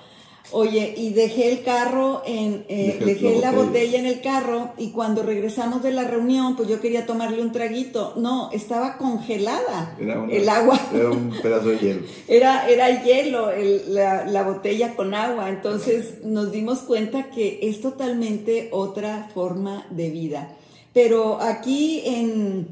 Oye, 0.52 0.94
y 0.96 1.10
dejé 1.10 1.52
el 1.52 1.64
carro 1.64 2.22
en, 2.26 2.64
eh, 2.70 2.96
Dejé 3.00 3.06
dejé 3.06 3.36
la 3.36 3.52
la 3.52 3.52
botella. 3.52 3.66
botella 3.66 4.00
en 4.00 4.06
el 4.06 4.22
carro 4.22 4.70
y 4.78 4.92
cuando 4.92 5.22
regresamos 5.22 5.84
de 5.84 5.92
la 5.92 6.06
reunión, 6.06 6.56
pues 6.56 6.70
yo 6.70 6.80
quería 6.80 7.06
tomarle 7.06 7.42
un 7.42 7.52
traguito. 7.52 8.14
No, 8.16 8.50
estaba 8.54 8.98
congelada 8.98 9.96
Era 10.00 10.20
una- 10.22 10.32
el 10.34 10.48
agua. 10.48 10.80
Era 10.94 11.10
un 11.12 11.32
pedazo 11.44 11.68
de 11.70 11.80
hielo. 11.80 12.02
Era, 12.30 12.70
era 12.70 13.04
hielo 13.04 13.52
el- 13.52 13.94
la, 13.94 14.26
la 14.26 14.44
botella 14.44 14.96
con 14.96 15.14
agua, 15.14 15.50
entonces 15.50 16.24
nos 16.24 16.52
dimos 16.54 16.80
cuenta 16.80 17.30
que 17.30 17.60
es 17.64 17.82
totalmente 17.82 18.70
otra 18.72 19.30
forma 19.34 19.86
de 19.90 20.10
vida. 20.12 20.56
Pero 20.94 21.42
aquí 21.42 22.04
en, 22.06 22.70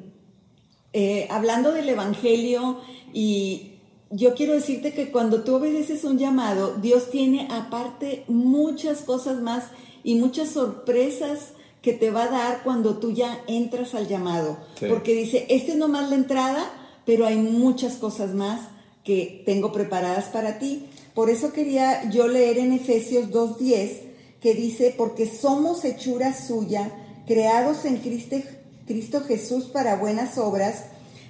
eh, 0.93 1.27
hablando 1.29 1.73
del 1.73 1.89
Evangelio 1.89 2.77
y 3.13 3.73
yo 4.15 4.33
quiero 4.33 4.53
decirte 4.53 4.93
que 4.93 5.11
cuando 5.11 5.43
tú 5.43 5.55
obedeces 5.55 6.03
un 6.05 6.17
llamado, 6.17 6.75
Dios 6.75 7.09
tiene 7.09 7.47
aparte 7.51 8.23
muchas 8.27 9.01
cosas 9.01 9.41
más 9.41 9.65
y 10.03 10.15
muchas 10.15 10.49
sorpresas 10.49 11.51
que 11.81 11.93
te 11.93 12.11
va 12.11 12.23
a 12.23 12.29
dar 12.29 12.63
cuando 12.63 12.97
tú 12.97 13.11
ya 13.11 13.43
entras 13.47 13.93
al 13.93 14.07
llamado. 14.07 14.57
Sí. 14.79 14.85
Porque 14.89 15.13
dice, 15.13 15.45
esta 15.49 15.73
es 15.73 15.77
nomás 15.77 16.09
la 16.09 16.15
entrada, 16.15 16.71
pero 17.05 17.25
hay 17.25 17.35
muchas 17.35 17.95
cosas 17.97 18.33
más 18.33 18.69
que 19.03 19.43
tengo 19.45 19.71
preparadas 19.71 20.25
para 20.25 20.59
ti. 20.59 20.85
Por 21.13 21.29
eso 21.29 21.51
quería 21.51 22.09
yo 22.09 22.27
leer 22.27 22.57
en 22.57 22.71
Efesios 22.71 23.29
2.10, 23.29 24.01
que 24.39 24.53
dice, 24.53 24.93
porque 24.97 25.27
somos 25.27 25.83
hechura 25.85 26.33
suya, 26.33 26.91
creados 27.27 27.85
en 27.85 27.97
Cristo, 27.97 28.37
Cristo 28.87 29.21
Jesús 29.21 29.65
para 29.65 29.97
buenas 29.97 30.37
obras, 30.37 30.85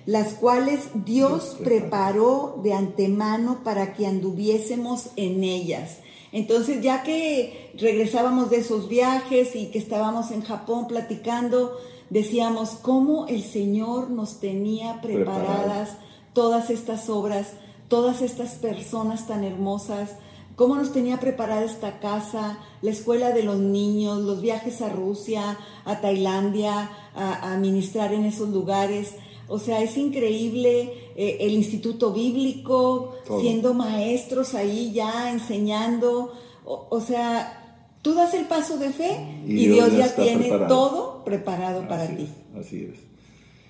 las 0.05 0.33
cuales 0.33 0.89
Dios 0.93 1.57
preparó 1.63 2.59
de 2.63 2.73
antemano 2.73 3.61
para 3.63 3.93
que 3.93 4.05
anduviésemos 4.05 5.09
en 5.15 5.43
ellas. 5.43 5.97
Entonces, 6.31 6.81
ya 6.81 7.01
que 7.01 7.71
regresábamos 7.77 8.49
de 8.49 8.57
esos 8.57 8.89
viajes 8.89 9.55
y 9.55 9.67
que 9.67 9.79
estábamos 9.79 10.31
en 10.31 10.41
Japón 10.41 10.87
platicando, 10.87 11.77
decíamos 12.09 12.71
cómo 12.81 13.25
el 13.27 13.43
Señor 13.43 14.09
nos 14.09 14.39
tenía 14.39 15.01
preparadas 15.01 15.97
todas 16.33 16.69
estas 16.69 17.09
obras, 17.09 17.53
todas 17.87 18.21
estas 18.21 18.55
personas 18.55 19.27
tan 19.27 19.43
hermosas, 19.43 20.17
cómo 20.55 20.75
nos 20.75 20.93
tenía 20.93 21.19
preparada 21.19 21.63
esta 21.63 21.99
casa, 21.99 22.59
la 22.81 22.91
escuela 22.91 23.31
de 23.31 23.43
los 23.43 23.57
niños, 23.57 24.19
los 24.19 24.41
viajes 24.41 24.81
a 24.81 24.89
Rusia, 24.89 25.57
a 25.85 26.01
Tailandia, 26.01 26.91
a, 27.15 27.53
a 27.53 27.57
ministrar 27.57 28.13
en 28.13 28.25
esos 28.25 28.49
lugares. 28.49 29.15
O 29.47 29.59
sea, 29.59 29.81
es 29.81 29.95
increíble 29.97 30.91
eh, 31.15 31.37
el 31.41 31.51
instituto 31.53 32.11
bíblico, 32.11 33.15
Todo. 33.27 33.41
siendo 33.41 33.73
maestros 33.73 34.53
ahí 34.55 34.91
ya 34.93 35.31
enseñando. 35.31 36.31
O, 36.65 36.87
o 36.89 37.01
sea, 37.01 37.79
tú 38.01 38.13
das 38.15 38.33
el 38.33 38.45
paso 38.45 38.77
de 38.77 38.89
fe 38.91 39.41
y, 39.47 39.51
Y 39.51 39.67
Dios, 39.67 39.91
Dios 39.91 40.09
ya 40.09 40.15
tiene 40.15 40.39
preparado. 40.47 40.67
todo 40.75 41.23
preparado 41.23 41.87
para 41.87 42.07
ti. 42.15 42.27
así 42.59 42.89
es. 42.91 42.99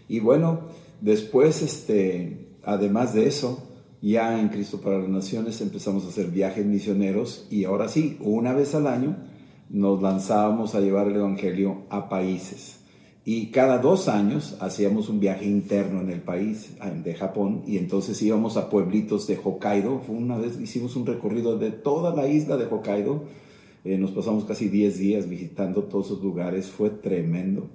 Y 0.07 0.19
bueno, 0.19 0.61
después, 1.01 1.61
este, 1.61 2.49
además 2.63 3.13
de 3.13 3.27
eso, 3.27 3.63
ya 4.01 4.39
en 4.39 4.49
Cristo 4.49 4.81
para 4.81 4.99
las 4.99 5.09
Naciones 5.09 5.59
empezamos 5.61 6.05
a 6.05 6.09
hacer 6.09 6.27
viajes 6.27 6.65
misioneros 6.65 7.47
y 7.49 7.63
ahora 7.65 7.87
sí, 7.89 8.17
una 8.21 8.53
vez 8.53 8.75
al 8.75 8.87
año 8.87 9.17
nos 9.69 10.01
lanzábamos 10.01 10.75
a 10.75 10.79
llevar 10.79 11.07
el 11.07 11.15
Evangelio 11.15 11.83
a 11.89 12.07
países. 12.07 12.77
Y 13.27 13.47
cada 13.47 13.79
dos 13.79 14.07
años 14.07 14.55
hacíamos 14.59 15.09
un 15.09 15.19
viaje 15.19 15.45
interno 15.45 15.99
en 15.99 16.11
el 16.11 16.21
país 16.21 16.75
de 17.03 17.15
Japón 17.15 17.63
y 17.65 17.77
entonces 17.77 18.21
íbamos 18.21 18.55
a 18.55 18.69
pueblitos 18.69 19.25
de 19.25 19.39
Hokkaido. 19.43 19.99
Una 20.07 20.37
vez 20.37 20.59
hicimos 20.59 20.95
un 20.95 21.07
recorrido 21.07 21.57
de 21.57 21.71
toda 21.71 22.15
la 22.15 22.27
isla 22.27 22.55
de 22.55 22.65
Hokkaido. 22.65 23.23
Eh, 23.83 23.97
nos 23.97 24.11
pasamos 24.11 24.45
casi 24.45 24.69
10 24.69 24.99
días 24.99 25.27
visitando 25.27 25.85
todos 25.85 26.05
esos 26.07 26.23
lugares. 26.23 26.67
Fue 26.67 26.91
tremendo 26.91 27.67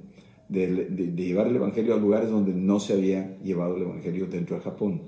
de, 0.48 0.86
de- 0.86 1.12
llevar 1.24 1.48
el 1.48 1.56
Evangelio 1.56 1.94
a 1.94 1.98
lugares 1.98 2.30
donde 2.30 2.52
no 2.54 2.78
se 2.78 2.92
había 2.92 3.36
llevado 3.42 3.74
el 3.76 3.82
Evangelio 3.82 4.26
dentro 4.28 4.54
de 4.54 4.62
Japón. 4.62 5.02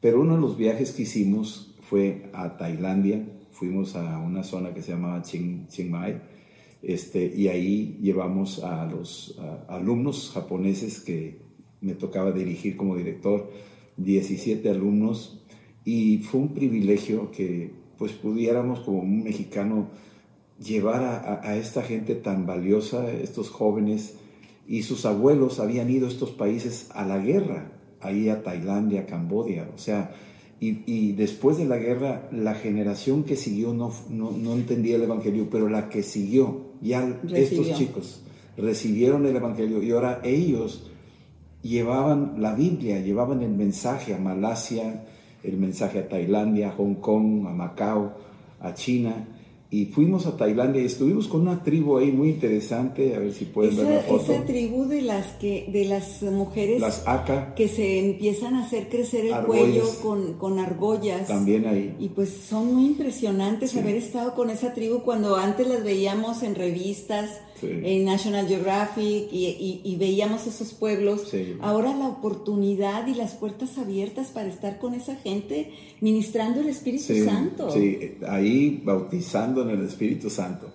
Pero 0.00 0.20
uno 0.20 0.36
de 0.36 0.40
los 0.40 0.56
viajes 0.56 0.92
que 0.92 1.02
hicimos 1.02 1.74
fue 1.80 2.30
a 2.32 2.56
Tailandia. 2.56 3.24
Fuimos 3.50 3.96
a 3.96 4.18
una 4.20 4.44
zona 4.44 4.72
que 4.74 4.82
se 4.82 4.92
llamaba 4.92 5.22
Chiang 5.22 5.66
Mai. 5.90 6.20
Este, 6.82 7.32
y 7.34 7.48
ahí 7.48 7.98
llevamos 8.02 8.62
a 8.64 8.86
los 8.86 9.38
alumnos 9.68 10.32
japoneses 10.34 11.00
que 11.00 11.38
me 11.80 11.94
tocaba 11.94 12.32
dirigir 12.32 12.76
como 12.76 12.96
director, 12.96 13.50
17 13.96 14.68
alumnos, 14.68 15.44
y 15.84 16.18
fue 16.18 16.40
un 16.40 16.54
privilegio 16.54 17.30
que 17.30 17.72
pues 17.98 18.12
pudiéramos 18.12 18.80
como 18.80 19.00
un 19.00 19.22
mexicano 19.22 19.90
llevar 20.58 21.40
a 21.42 21.56
esta 21.56 21.82
gente 21.82 22.14
tan 22.14 22.46
valiosa, 22.46 23.12
estos 23.12 23.50
jóvenes, 23.50 24.16
y 24.66 24.82
sus 24.82 25.04
abuelos 25.06 25.60
habían 25.60 25.90
ido 25.90 26.06
a 26.06 26.10
estos 26.10 26.30
países 26.30 26.88
a 26.94 27.04
la 27.04 27.18
guerra, 27.18 27.72
ahí 28.00 28.28
a 28.28 28.42
Tailandia, 28.42 29.02
a 29.02 29.06
Cambodia, 29.06 29.68
o 29.74 29.78
sea, 29.78 30.14
y, 30.60 30.82
y 30.86 31.12
después 31.12 31.58
de 31.58 31.64
la 31.64 31.76
guerra, 31.76 32.28
la 32.30 32.54
generación 32.54 33.24
que 33.24 33.36
siguió 33.36 33.74
no, 33.74 33.92
no, 34.08 34.30
no 34.30 34.52
entendía 34.54 34.96
el 34.96 35.02
Evangelio, 35.02 35.48
pero 35.50 35.68
la 35.68 35.88
que 35.88 36.02
siguió, 36.02 36.71
ya 36.82 37.00
Recibió. 37.00 37.36
estos 37.36 37.78
chicos 37.78 38.20
recibieron 38.56 39.24
el 39.26 39.36
Evangelio 39.36 39.82
y 39.82 39.90
ahora 39.92 40.20
ellos 40.24 40.84
llevaban 41.62 42.34
la 42.38 42.54
Biblia, 42.54 43.00
llevaban 43.00 43.42
el 43.42 43.52
mensaje 43.52 44.14
a 44.14 44.18
Malasia, 44.18 45.04
el 45.42 45.56
mensaje 45.56 46.00
a 46.00 46.08
Tailandia, 46.08 46.68
a 46.68 46.72
Hong 46.72 46.96
Kong, 46.96 47.46
a 47.46 47.50
Macao, 47.50 48.12
a 48.60 48.74
China. 48.74 49.26
Y 49.72 49.86
fuimos 49.86 50.26
a 50.26 50.36
Tailandia 50.36 50.82
y 50.82 50.84
estuvimos 50.84 51.28
con 51.28 51.40
una 51.40 51.62
tribu 51.62 51.96
ahí 51.96 52.12
muy 52.12 52.28
interesante, 52.28 53.16
a 53.16 53.20
ver 53.20 53.32
si 53.32 53.46
pueden 53.46 53.74
ver 53.74 53.86
la 53.86 54.00
foto. 54.00 54.30
Esa 54.30 54.44
tribu 54.44 54.84
de 54.84 55.00
las 55.00 55.28
que 55.36 55.66
de 55.72 55.86
las 55.86 56.20
mujeres 56.22 56.78
las 56.78 57.08
Aka, 57.08 57.54
que 57.54 57.68
se 57.68 57.98
empiezan 57.98 58.54
a 58.54 58.66
hacer 58.66 58.90
crecer 58.90 59.24
el 59.24 59.46
cuello 59.46 59.84
con, 60.02 60.34
con, 60.34 60.58
argollas. 60.58 61.26
También 61.26 61.66
ahí. 61.66 61.96
Y 61.98 62.10
pues 62.10 62.28
son 62.28 62.74
muy 62.74 62.84
impresionantes 62.84 63.74
haber 63.74 63.96
estado 63.96 64.34
con 64.34 64.50
esa 64.50 64.74
tribu 64.74 65.00
cuando 65.04 65.36
antes 65.36 65.66
las 65.66 65.82
veíamos 65.82 66.42
en 66.42 66.54
revistas, 66.54 67.40
en 67.62 68.04
National 68.04 68.46
Geographic 68.46 69.28
y, 69.30 69.96
veíamos 69.98 70.46
esos 70.46 70.72
pueblos. 70.72 71.32
Ahora 71.60 71.94
la 71.94 72.08
oportunidad 72.08 73.06
y 73.06 73.14
las 73.14 73.34
puertas 73.34 73.78
abiertas 73.78 74.28
para 74.28 74.48
estar 74.48 74.78
con 74.78 74.94
esa 74.94 75.16
gente 75.16 75.70
ministrando 76.00 76.60
el 76.60 76.68
Espíritu 76.68 77.14
Santo. 77.24 77.70
Sí, 77.70 78.14
ahí 78.28 78.80
bautizando 78.84 79.62
en 79.62 79.70
el 79.70 79.86
Espíritu 79.86 80.30
Santo. 80.30 80.68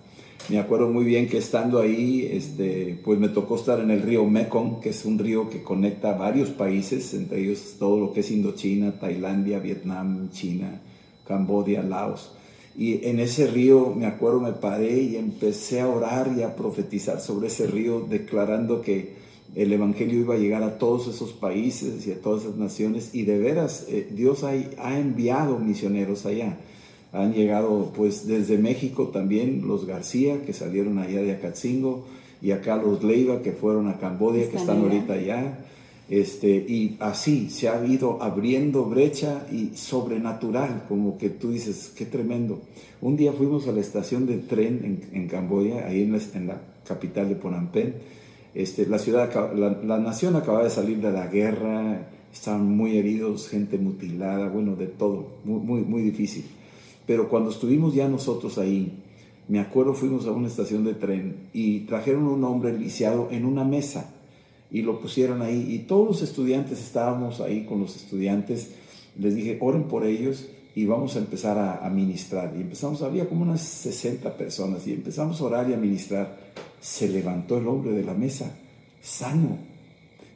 Me 0.48 0.58
acuerdo 0.58 0.88
muy 0.88 1.04
bien 1.04 1.28
que 1.28 1.36
estando 1.36 1.78
ahí, 1.78 2.26
este, 2.32 2.98
pues 3.04 3.18
me 3.18 3.28
tocó 3.28 3.56
estar 3.56 3.80
en 3.80 3.90
el 3.90 4.00
río 4.00 4.24
Mekong, 4.24 4.80
que 4.80 4.90
es 4.90 5.04
un 5.04 5.18
río 5.18 5.50
que 5.50 5.62
conecta 5.62 6.14
varios 6.14 6.48
países, 6.48 7.12
entre 7.12 7.42
ellos 7.42 7.74
todo 7.78 8.00
lo 8.00 8.12
que 8.14 8.20
es 8.20 8.30
Indochina, 8.30 8.98
Tailandia, 8.98 9.58
Vietnam, 9.58 10.30
China, 10.30 10.80
Cambodia, 11.26 11.82
Laos. 11.82 12.32
Y 12.78 13.08
en 13.08 13.18
ese 13.18 13.48
río, 13.48 13.92
me 13.92 14.06
acuerdo, 14.06 14.38
me 14.38 14.52
paré 14.52 15.02
y 15.02 15.16
empecé 15.16 15.80
a 15.80 15.88
orar 15.88 16.32
y 16.38 16.44
a 16.44 16.54
profetizar 16.54 17.20
sobre 17.20 17.48
ese 17.48 17.66
río, 17.66 18.06
declarando 18.08 18.82
que 18.82 19.14
el 19.56 19.72
Evangelio 19.72 20.20
iba 20.20 20.36
a 20.36 20.38
llegar 20.38 20.62
a 20.62 20.78
todos 20.78 21.08
esos 21.08 21.32
países 21.32 22.06
y 22.06 22.12
a 22.12 22.20
todas 22.20 22.44
esas 22.44 22.56
naciones. 22.56 23.16
Y 23.16 23.22
de 23.22 23.36
veras, 23.36 23.86
eh, 23.88 24.08
Dios 24.12 24.44
ha, 24.44 24.50
ha 24.78 24.96
enviado 24.96 25.58
misioneros 25.58 26.24
allá. 26.24 26.56
Han 27.12 27.32
llegado, 27.32 27.92
pues, 27.96 28.28
desde 28.28 28.58
México 28.58 29.08
también 29.08 29.66
los 29.66 29.84
García, 29.84 30.42
que 30.46 30.52
salieron 30.52 30.98
allá 30.98 31.20
de 31.20 31.32
Acatzingo, 31.32 32.06
y 32.40 32.52
acá 32.52 32.76
los 32.76 33.02
Leiva, 33.02 33.42
que 33.42 33.50
fueron 33.50 33.88
a 33.88 33.98
Cambodia, 33.98 34.48
que 34.48 34.56
están 34.56 34.82
ahorita 34.82 35.14
allá 35.14 35.58
este, 36.08 36.48
y 36.48 36.96
así 37.00 37.50
se 37.50 37.68
ha 37.68 37.84
ido 37.84 38.22
abriendo 38.22 38.84
brecha 38.86 39.46
y 39.52 39.76
sobrenatural, 39.76 40.84
como 40.88 41.18
que 41.18 41.28
tú 41.28 41.50
dices, 41.50 41.92
qué 41.94 42.06
tremendo. 42.06 42.60
Un 43.02 43.16
día 43.16 43.32
fuimos 43.32 43.68
a 43.68 43.72
la 43.72 43.80
estación 43.80 44.26
de 44.26 44.38
tren 44.38 45.02
en, 45.12 45.28
Camboya, 45.28 45.86
ahí 45.86 46.02
en 46.02 46.46
la, 46.46 46.60
capital 46.86 47.28
de 47.28 47.34
Phnom 47.36 47.66
Penh. 47.68 47.94
Este, 48.54 48.86
la, 48.86 48.98
ciudad, 48.98 49.30
la, 49.54 49.98
nación 49.98 50.34
acababa 50.36 50.64
de 50.64 50.70
salir 50.70 50.98
de 50.98 51.12
la 51.12 51.26
guerra, 51.26 52.08
estaban 52.32 52.64
muy 52.74 52.96
heridos, 52.96 53.48
gente 53.48 53.76
mutilada, 53.76 54.48
bueno, 54.48 54.76
de 54.76 54.86
todo, 54.86 55.26
muy, 55.44 55.60
muy, 55.60 55.80
muy 55.82 56.02
difícil. 56.02 56.46
Pero 57.06 57.28
cuando 57.28 57.50
estuvimos 57.50 57.94
ya 57.94 58.08
nosotros 58.08 58.56
ahí, 58.56 59.02
me 59.48 59.60
acuerdo 59.60 59.92
fuimos 59.92 60.26
a 60.26 60.32
una 60.32 60.48
estación 60.48 60.84
de 60.84 60.94
tren 60.94 61.36
y 61.52 61.80
trajeron 61.80 62.26
un 62.26 62.42
hombre 62.44 62.76
lisiado 62.76 63.28
en 63.30 63.44
una 63.44 63.64
mesa 63.64 64.14
y 64.70 64.82
lo 64.82 65.00
pusieron 65.00 65.42
ahí. 65.42 65.66
Y 65.68 65.80
todos 65.80 66.06
los 66.06 66.22
estudiantes 66.22 66.80
estábamos 66.80 67.40
ahí 67.40 67.64
con 67.64 67.80
los 67.80 67.96
estudiantes. 67.96 68.72
Les 69.18 69.34
dije, 69.34 69.58
oren 69.60 69.84
por 69.84 70.04
ellos 70.04 70.46
y 70.74 70.86
vamos 70.86 71.16
a 71.16 71.18
empezar 71.18 71.58
a, 71.58 71.84
a 71.84 71.90
ministrar. 71.90 72.54
Y 72.56 72.60
empezamos, 72.60 73.02
había 73.02 73.28
como 73.28 73.42
unas 73.42 73.60
60 73.60 74.36
personas 74.36 74.86
y 74.86 74.92
empezamos 74.92 75.40
a 75.40 75.44
orar 75.44 75.70
y 75.70 75.74
a 75.74 75.76
ministrar. 75.76 76.36
Se 76.80 77.08
levantó 77.08 77.58
el 77.58 77.66
hombre 77.66 77.92
de 77.92 78.04
la 78.04 78.14
mesa, 78.14 78.54
sano. 79.02 79.58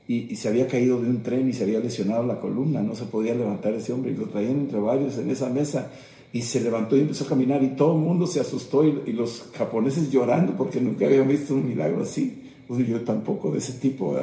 Y, 0.09 0.35
se 0.37 0.49
había 0.49 0.67
caído 0.67 1.01
de 1.01 1.09
un 1.09 1.23
tren 1.23 1.49
y 1.49 1.53
se 1.53 1.63
había 1.63 1.79
lesionado 1.79 2.27
la 2.27 2.41
columna, 2.41 2.83
no 2.83 2.95
se 2.95 3.05
podía 3.05 3.35
levantar 3.35 3.73
ese 3.73 3.93
hombre 3.93 4.11
y 4.11 4.17
lo 4.17 4.27
traían 4.27 4.59
entre 4.59 4.79
varios 4.79 5.17
en 5.17 5.31
esa 5.31 5.49
mesa 5.49 5.91
y 6.33 6.43
se 6.43 6.61
levantó 6.61 6.97
y 6.97 7.01
empezó 7.01 7.25
a 7.25 7.29
caminar 7.29 7.63
y 7.63 7.69
todo 7.69 7.95
el 7.95 8.01
mundo 8.03 8.27
se 8.27 8.41
asustó 8.41 8.85
y, 8.85 9.03
y 9.07 9.13
los 9.13 9.45
japoneses 9.55 10.11
llorando 10.11 10.55
porque 10.55 10.81
nunca 10.81 11.07
habían 11.07 11.29
visto 11.29 11.55
un 11.55 11.67
milagro 11.67 12.03
así 12.03 12.42
pues 12.73 12.89
yo 12.89 13.03
tampoco 13.03 13.51
de 13.51 13.59
ese 13.59 13.75
tipo, 13.75 14.17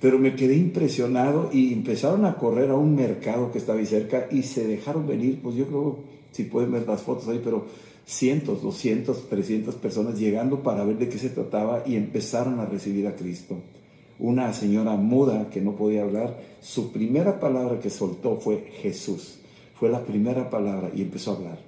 pero 0.00 0.18
me 0.18 0.34
quedé 0.34 0.56
impresionado 0.56 1.50
y 1.52 1.74
empezaron 1.74 2.24
a 2.24 2.36
correr 2.36 2.70
a 2.70 2.74
un 2.74 2.94
mercado 2.94 3.52
que 3.52 3.58
estaba 3.58 3.80
ahí 3.80 3.84
cerca 3.84 4.28
y 4.30 4.44
se 4.44 4.66
dejaron 4.66 5.06
venir, 5.06 5.40
pues 5.42 5.56
yo 5.56 5.66
creo, 5.66 5.98
si 6.30 6.44
pueden 6.44 6.72
ver 6.72 6.88
las 6.88 7.02
fotos 7.02 7.28
ahí, 7.28 7.42
pero 7.44 7.66
cientos, 8.06 8.62
200, 8.62 9.28
300 9.28 9.74
personas 9.74 10.18
llegando 10.18 10.62
para 10.62 10.84
ver 10.84 10.96
de 10.96 11.10
qué 11.10 11.18
se 11.18 11.28
trataba 11.28 11.82
y 11.84 11.96
empezaron 11.96 12.60
a 12.60 12.64
recibir 12.64 13.06
a 13.06 13.14
Cristo. 13.14 13.58
Una 14.18 14.54
señora 14.54 14.96
muda 14.96 15.50
que 15.50 15.60
no 15.60 15.76
podía 15.76 16.02
hablar, 16.02 16.40
su 16.62 16.92
primera 16.92 17.40
palabra 17.40 17.78
que 17.78 17.90
soltó 17.90 18.36
fue 18.36 18.70
Jesús. 18.80 19.40
Fue 19.74 19.90
la 19.90 20.06
primera 20.06 20.48
palabra 20.48 20.90
y 20.94 21.02
empezó 21.02 21.32
a 21.32 21.36
hablar. 21.36 21.58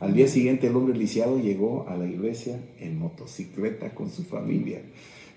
Al 0.00 0.12
día 0.12 0.26
siguiente 0.26 0.66
el 0.66 0.74
hombre 0.74 0.98
lisiado 0.98 1.38
llegó 1.38 1.86
a 1.88 1.96
la 1.96 2.08
iglesia 2.08 2.58
en 2.80 2.98
motocicleta 2.98 3.94
con 3.94 4.10
su 4.10 4.24
familia 4.24 4.80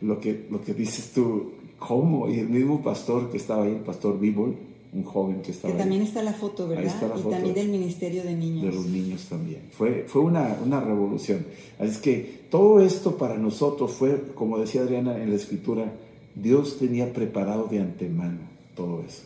lo 0.02 0.20
que, 0.20 0.48
lo 0.50 0.62
que 0.62 0.74
dices 0.74 1.12
tú, 1.14 1.52
¿cómo? 1.80 2.30
Y 2.30 2.40
el 2.40 2.50
mismo 2.50 2.82
pastor 2.82 3.30
que 3.30 3.38
estaba 3.38 3.64
ahí, 3.64 3.74
el 3.74 3.82
pastor 3.82 4.20
Bíbol, 4.20 4.56
un 4.94 5.04
joven 5.04 5.42
que 5.42 5.52
estaba 5.52 5.74
que 5.74 5.80
también 5.80 6.02
está 6.02 6.24
la 6.24 6.32
foto, 6.32 6.68
¿verdad? 6.68 6.94
y 7.18 7.30
también 7.30 7.54
del 7.54 7.68
Ministerio 7.68 8.24
de 8.24 8.34
Niños. 8.34 8.64
De 8.64 8.72
los 8.72 8.86
niños 8.86 9.26
también. 9.30 9.64
Fue, 9.72 10.06
fue 10.08 10.22
una, 10.22 10.58
una 10.64 10.80
revolución. 10.80 11.46
Así 11.80 11.92
es 11.92 11.98
que 11.98 12.46
todo 12.50 12.80
esto 12.80 13.18
para 13.18 13.38
nosotros 13.38 13.92
fue, 13.92 14.22
como 14.36 14.58
decía 14.58 14.82
Adriana 14.82 15.22
en 15.22 15.32
la 15.32 15.36
escritura, 15.36 15.92
Dios 16.36 16.78
tenía 16.80 17.12
preparado 17.12 17.68
de 17.68 17.80
antemano 17.80 18.40
todo 18.76 19.02
eso. 19.02 19.24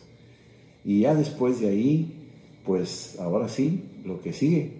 Y 0.84 1.00
ya 1.00 1.14
después 1.14 1.60
de 1.60 1.68
ahí, 1.68 2.20
pues 2.64 3.16
ahora 3.20 3.48
sí, 3.48 3.84
lo 4.04 4.20
que 4.20 4.32
sigue. 4.32 4.72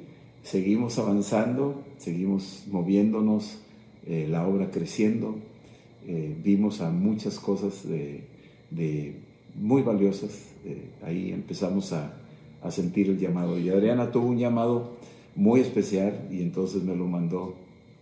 Seguimos 0.43 0.99
avanzando, 0.99 1.83
seguimos 1.99 2.65
moviéndonos, 2.71 3.59
eh, 4.07 4.27
la 4.29 4.47
obra 4.47 4.71
creciendo, 4.71 5.37
eh, 6.07 6.35
vimos 6.43 6.81
a 6.81 6.91
muchas 6.91 7.39
cosas 7.39 7.87
de, 7.87 9.17
muy 9.55 9.83
valiosas. 9.83 10.31
Eh, 10.65 10.91
ahí 11.03 11.31
empezamos 11.33 11.93
a, 11.93 12.15
a, 12.63 12.71
sentir 12.71 13.09
el 13.09 13.19
llamado. 13.19 13.59
Y 13.59 13.71
Adriana 13.71 14.11
tuvo 14.11 14.29
un 14.29 14.39
llamado 14.39 14.97
muy 15.35 15.61
especial 15.61 16.29
y 16.31 16.43
entonces 16.43 16.83
me 16.83 16.97
lo 16.97 17.07
mandó 17.07 17.55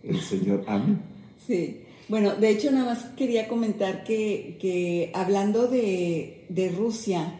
el 0.03 0.19
Señor 0.21 0.63
a 0.67 0.77
mí. 0.77 0.97
Sí. 1.47 1.83
Bueno, 2.09 2.35
de 2.35 2.49
hecho 2.49 2.69
nada 2.69 2.93
más 2.93 3.05
quería 3.15 3.47
comentar 3.47 4.03
que, 4.03 4.57
que 4.59 5.09
hablando 5.15 5.67
de, 5.67 6.43
de, 6.49 6.69
Rusia, 6.69 7.39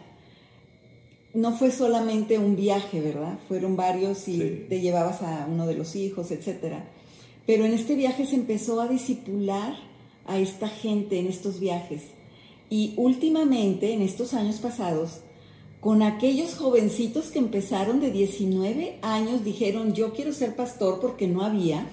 no 1.34 1.52
fue 1.52 1.70
solamente 1.70 2.38
un 2.38 2.56
viaje, 2.56 3.00
¿verdad? 3.00 3.38
Fueron 3.46 3.76
varios 3.76 4.26
y 4.26 4.64
te 4.68 4.80
llevabas 4.80 5.22
a 5.22 5.46
uno 5.50 5.66
de 5.66 5.74
los 5.74 5.96
hijos, 5.96 6.30
etcétera. 6.30 6.88
Pero 7.46 7.66
en 7.66 7.74
este 7.74 7.94
viaje 7.94 8.24
se 8.26 8.36
empezó 8.36 8.80
a 8.80 8.88
disipular 8.88 9.74
a 10.26 10.38
esta 10.38 10.68
gente 10.68 11.18
en 11.18 11.26
estos 11.26 11.60
viajes. 11.60 12.02
Y 12.68 12.94
últimamente, 12.96 13.92
en 13.92 14.02
estos 14.02 14.32
años 14.32 14.56
pasados, 14.56 15.20
con 15.80 16.02
aquellos 16.02 16.54
jovencitos 16.54 17.30
que 17.30 17.38
empezaron 17.38 18.00
de 18.00 18.10
19 18.10 18.98
años, 19.02 19.44
dijeron, 19.44 19.94
yo 19.94 20.12
quiero 20.12 20.32
ser 20.32 20.54
pastor 20.54 21.00
porque 21.00 21.26
no 21.26 21.42
había. 21.42 21.86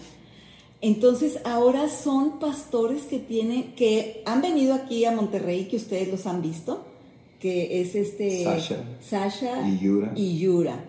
Entonces 0.82 1.40
ahora 1.46 1.90
son 1.90 2.38
pastores 2.40 3.04
que 3.04 3.18
tienen, 3.18 3.74
que 3.76 4.22
han 4.26 4.42
venido 4.42 4.76
aquí 4.76 5.06
a 5.06 5.12
Monterrey, 5.12 5.66
que 5.66 5.78
ustedes 5.78 6.10
los 6.10 6.28
han 6.28 6.42
visto, 6.42 6.86
que 7.40 7.82
es 7.82 7.96
este 7.96 8.44
Sasha, 9.02 9.68
y 9.68 9.80
Yura. 9.80 10.12
Y, 10.16 10.38
Yura. 10.38 10.86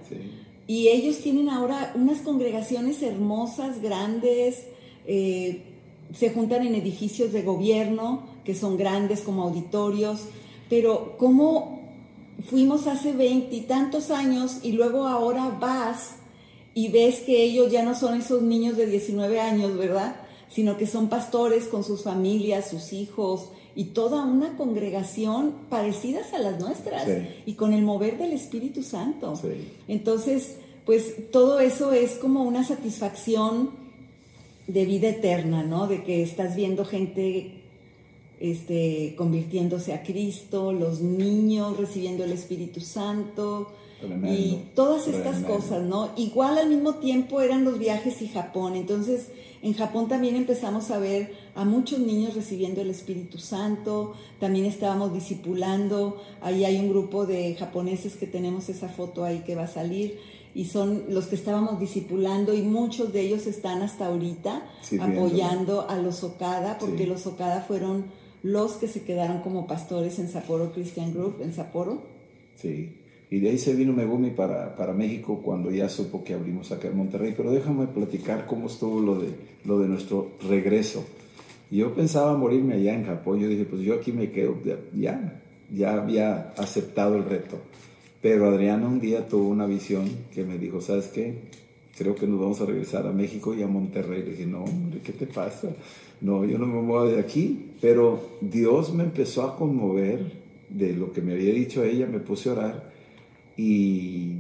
y 0.67 0.89
ellos 0.89 1.19
tienen 1.19 1.49
ahora 1.49 1.93
unas 1.95 2.19
congregaciones 2.19 3.01
hermosas, 3.03 3.81
grandes, 3.81 4.67
eh, 5.07 5.63
se 6.15 6.31
juntan 6.31 6.67
en 6.67 6.75
edificios 6.75 7.33
de 7.33 7.43
gobierno 7.43 8.23
que 8.45 8.55
son 8.55 8.77
grandes 8.77 9.21
como 9.21 9.43
auditorios, 9.43 10.21
pero 10.71 11.17
¿cómo 11.19 11.81
fuimos 12.47 12.87
hace 12.87 13.13
veintitantos 13.13 14.11
años 14.11 14.61
y 14.63 14.73
luego 14.73 15.07
ahora 15.07 15.57
vas 15.61 16.17
y 16.75 16.89
ves 16.89 17.21
que 17.21 17.43
ellos 17.43 17.73
ya 17.73 17.83
no 17.83 17.95
son 17.95 18.21
esos 18.21 18.43
niños 18.43 18.77
de 18.77 18.87
19 18.87 19.41
años, 19.41 19.77
¿verdad? 19.77 20.17
Sino 20.49 20.77
que 20.77 20.87
son 20.87 21.09
pastores 21.09 21.65
con 21.65 21.85
sus 21.85 22.05
familias, 22.05 22.71
sus 22.71 22.93
hijos 22.93 23.51
y 23.75 23.87
toda 23.87 24.25
una 24.25 24.57
congregación 24.57 25.55
parecidas 25.69 26.33
a 26.33 26.39
las 26.39 26.59
nuestras 26.61 27.07
y 27.45 27.55
con 27.55 27.73
el 27.75 27.83
mover 27.83 28.17
del 28.19 28.33
Espíritu 28.33 28.83
Santo. 28.83 29.35
Entonces, 29.89 30.57
pues 30.87 31.31
todo 31.31 31.61
eso 31.61 31.93
es 31.93 32.13
como 32.13 32.45
una 32.45 32.65
satisfacción 32.65 33.88
de 34.69 34.85
vida 34.85 35.09
eterna, 35.09 35.65
¿no? 35.65 35.89
De 35.89 36.05
que 36.05 36.23
estás 36.23 36.55
viendo 36.55 36.85
gente 36.85 37.63
este, 38.39 39.15
convirtiéndose 39.17 39.93
a 39.93 40.03
Cristo, 40.03 40.73
los 40.73 41.01
niños 41.01 41.77
recibiendo 41.77 42.23
el 42.23 42.33
Espíritu 42.33 42.81
Santo 42.81 43.73
y 44.23 44.61
todas 44.77 45.09
estas 45.09 45.43
cosas, 45.43 45.83
¿no? 45.83 46.11
Igual 46.17 46.57
al 46.59 46.69
mismo 46.69 46.95
tiempo 46.97 47.41
eran 47.41 47.65
los 47.65 47.81
viajes 47.81 48.23
y 48.23 48.29
Japón, 48.29 48.77
entonces 48.77 49.31
en 49.61 49.75
Japón 49.75 50.07
también 50.07 50.37
empezamos 50.37 50.93
a 50.93 50.99
ver 50.99 51.33
a 51.57 51.65
muchos 51.65 51.99
niños 51.99 52.35
recibiendo 52.35 52.81
el 52.81 52.91
Espíritu 52.91 53.39
Santo, 53.39 54.15
también 54.39 54.67
estábamos 54.67 55.13
discipulando, 55.13 56.23
ahí 56.41 56.65
hay 56.65 56.79
un 56.79 56.91
grupo 56.91 57.27
de 57.27 57.57
japoneses 57.57 58.15
que 58.15 58.29
tenemos 58.29 58.69
esa 58.69 58.89
foto 58.89 59.25
ahí 59.25 59.41
que 59.41 59.57
va 59.57 59.65
a 59.65 59.69
salir, 59.69 60.21
y 60.55 60.65
son 60.67 61.05
los 61.09 61.27
que 61.27 61.37
estábamos 61.37 61.79
discipulando 61.79 62.55
y 62.55 62.63
muchos 62.63 63.13
de 63.13 63.21
ellos 63.21 63.47
están 63.47 63.83
hasta 63.83 64.07
ahorita 64.07 64.67
apoyando 65.01 65.89
a 65.89 65.97
los 65.97 66.25
Okada 66.25 66.79
porque 66.79 67.07
los 67.07 67.27
Okada 67.27 67.63
fueron 67.63 68.07
los 68.43 68.73
que 68.75 68.89
se 68.89 69.03
quedaron 69.03 69.41
como 69.41 69.67
pastores 69.67 70.19
en 70.19 70.29
Sapporo 70.29 70.73
Christian 70.73 71.13
Group, 71.13 71.37
en 71.43 71.53
Sapporo. 71.53 72.03
Sí, 72.55 72.99
y 73.31 73.41
de 73.41 73.51
ahí 73.51 73.59
se 73.59 73.75
vino 73.75 73.93
Megumi 73.93 74.31
para, 74.31 74.75
para 74.75 74.95
México 74.95 75.41
cuando 75.45 75.71
ya 75.71 75.89
supo 75.89 76.25
que 76.25 76.35
abrimos 76.35 76.73
acá 76.73 76.89
en 76.89 76.97
Monterrey. 76.97 77.35
Pero 77.37 77.51
déjame 77.51 77.87
platicar 77.87 78.47
cómo 78.47 78.69
estuvo 78.69 79.01
lo 79.01 79.19
de, 79.19 79.29
lo 79.65 79.79
de 79.79 79.89
nuestro 79.89 80.33
regreso. 80.49 81.05
Yo 81.71 81.95
pensaba 81.95 82.37
morirme 82.37 82.75
allá 82.75 82.95
en 82.95 83.05
Japón. 83.05 83.39
Yo 83.39 83.49
dije, 83.49 83.65
pues 83.65 83.83
yo 83.83 83.95
aquí 83.95 84.13
me 84.13 84.31
quedo. 84.31 84.57
Ya, 84.95 85.43
ya 85.71 85.95
había 85.95 86.55
aceptado 86.57 87.17
el 87.17 87.25
reto. 87.25 87.59
Pero 88.21 88.49
Adriana 88.49 88.87
un 88.87 89.01
día 89.01 89.27
tuvo 89.29 89.49
una 89.49 89.67
visión 89.67 90.09
que 90.35 90.45
me 90.45 90.59
dijo, 90.59 90.81
¿sabes 90.81 91.09
qué? 91.09 91.35
Creo 91.97 92.15
que 92.15 92.27
nos 92.27 92.41
vamos 92.41 92.61
a 92.61 92.67
regresar 92.67 93.07
a 93.07 93.13
México 93.13 93.55
y 93.55 93.63
a 93.63 93.67
Monterrey. 93.67 94.23
Le 94.23 94.31
dije, 94.31 94.47
no, 94.47 94.65
hombre, 94.65 95.01
¿qué 95.05 95.13
te 95.13 95.27
pasa? 95.27 95.69
No, 96.21 96.45
yo 96.45 96.59
no 96.59 96.67
me 96.67 96.81
muevo 96.81 97.07
de 97.07 97.21
aquí. 97.21 97.71
Pero 97.81 98.39
Dios 98.41 98.93
me 98.93 99.05
empezó 99.05 99.43
a 99.43 99.57
conmover 99.57 100.33
de 100.69 100.95
lo 100.95 101.13
que 101.13 101.23
me 101.23 101.33
había 101.33 101.53
dicho 101.53 101.83
ella, 101.85 102.07
me 102.07 102.21
puse 102.21 102.49
a 102.49 102.53
orar 102.53 102.99
y 103.59 104.35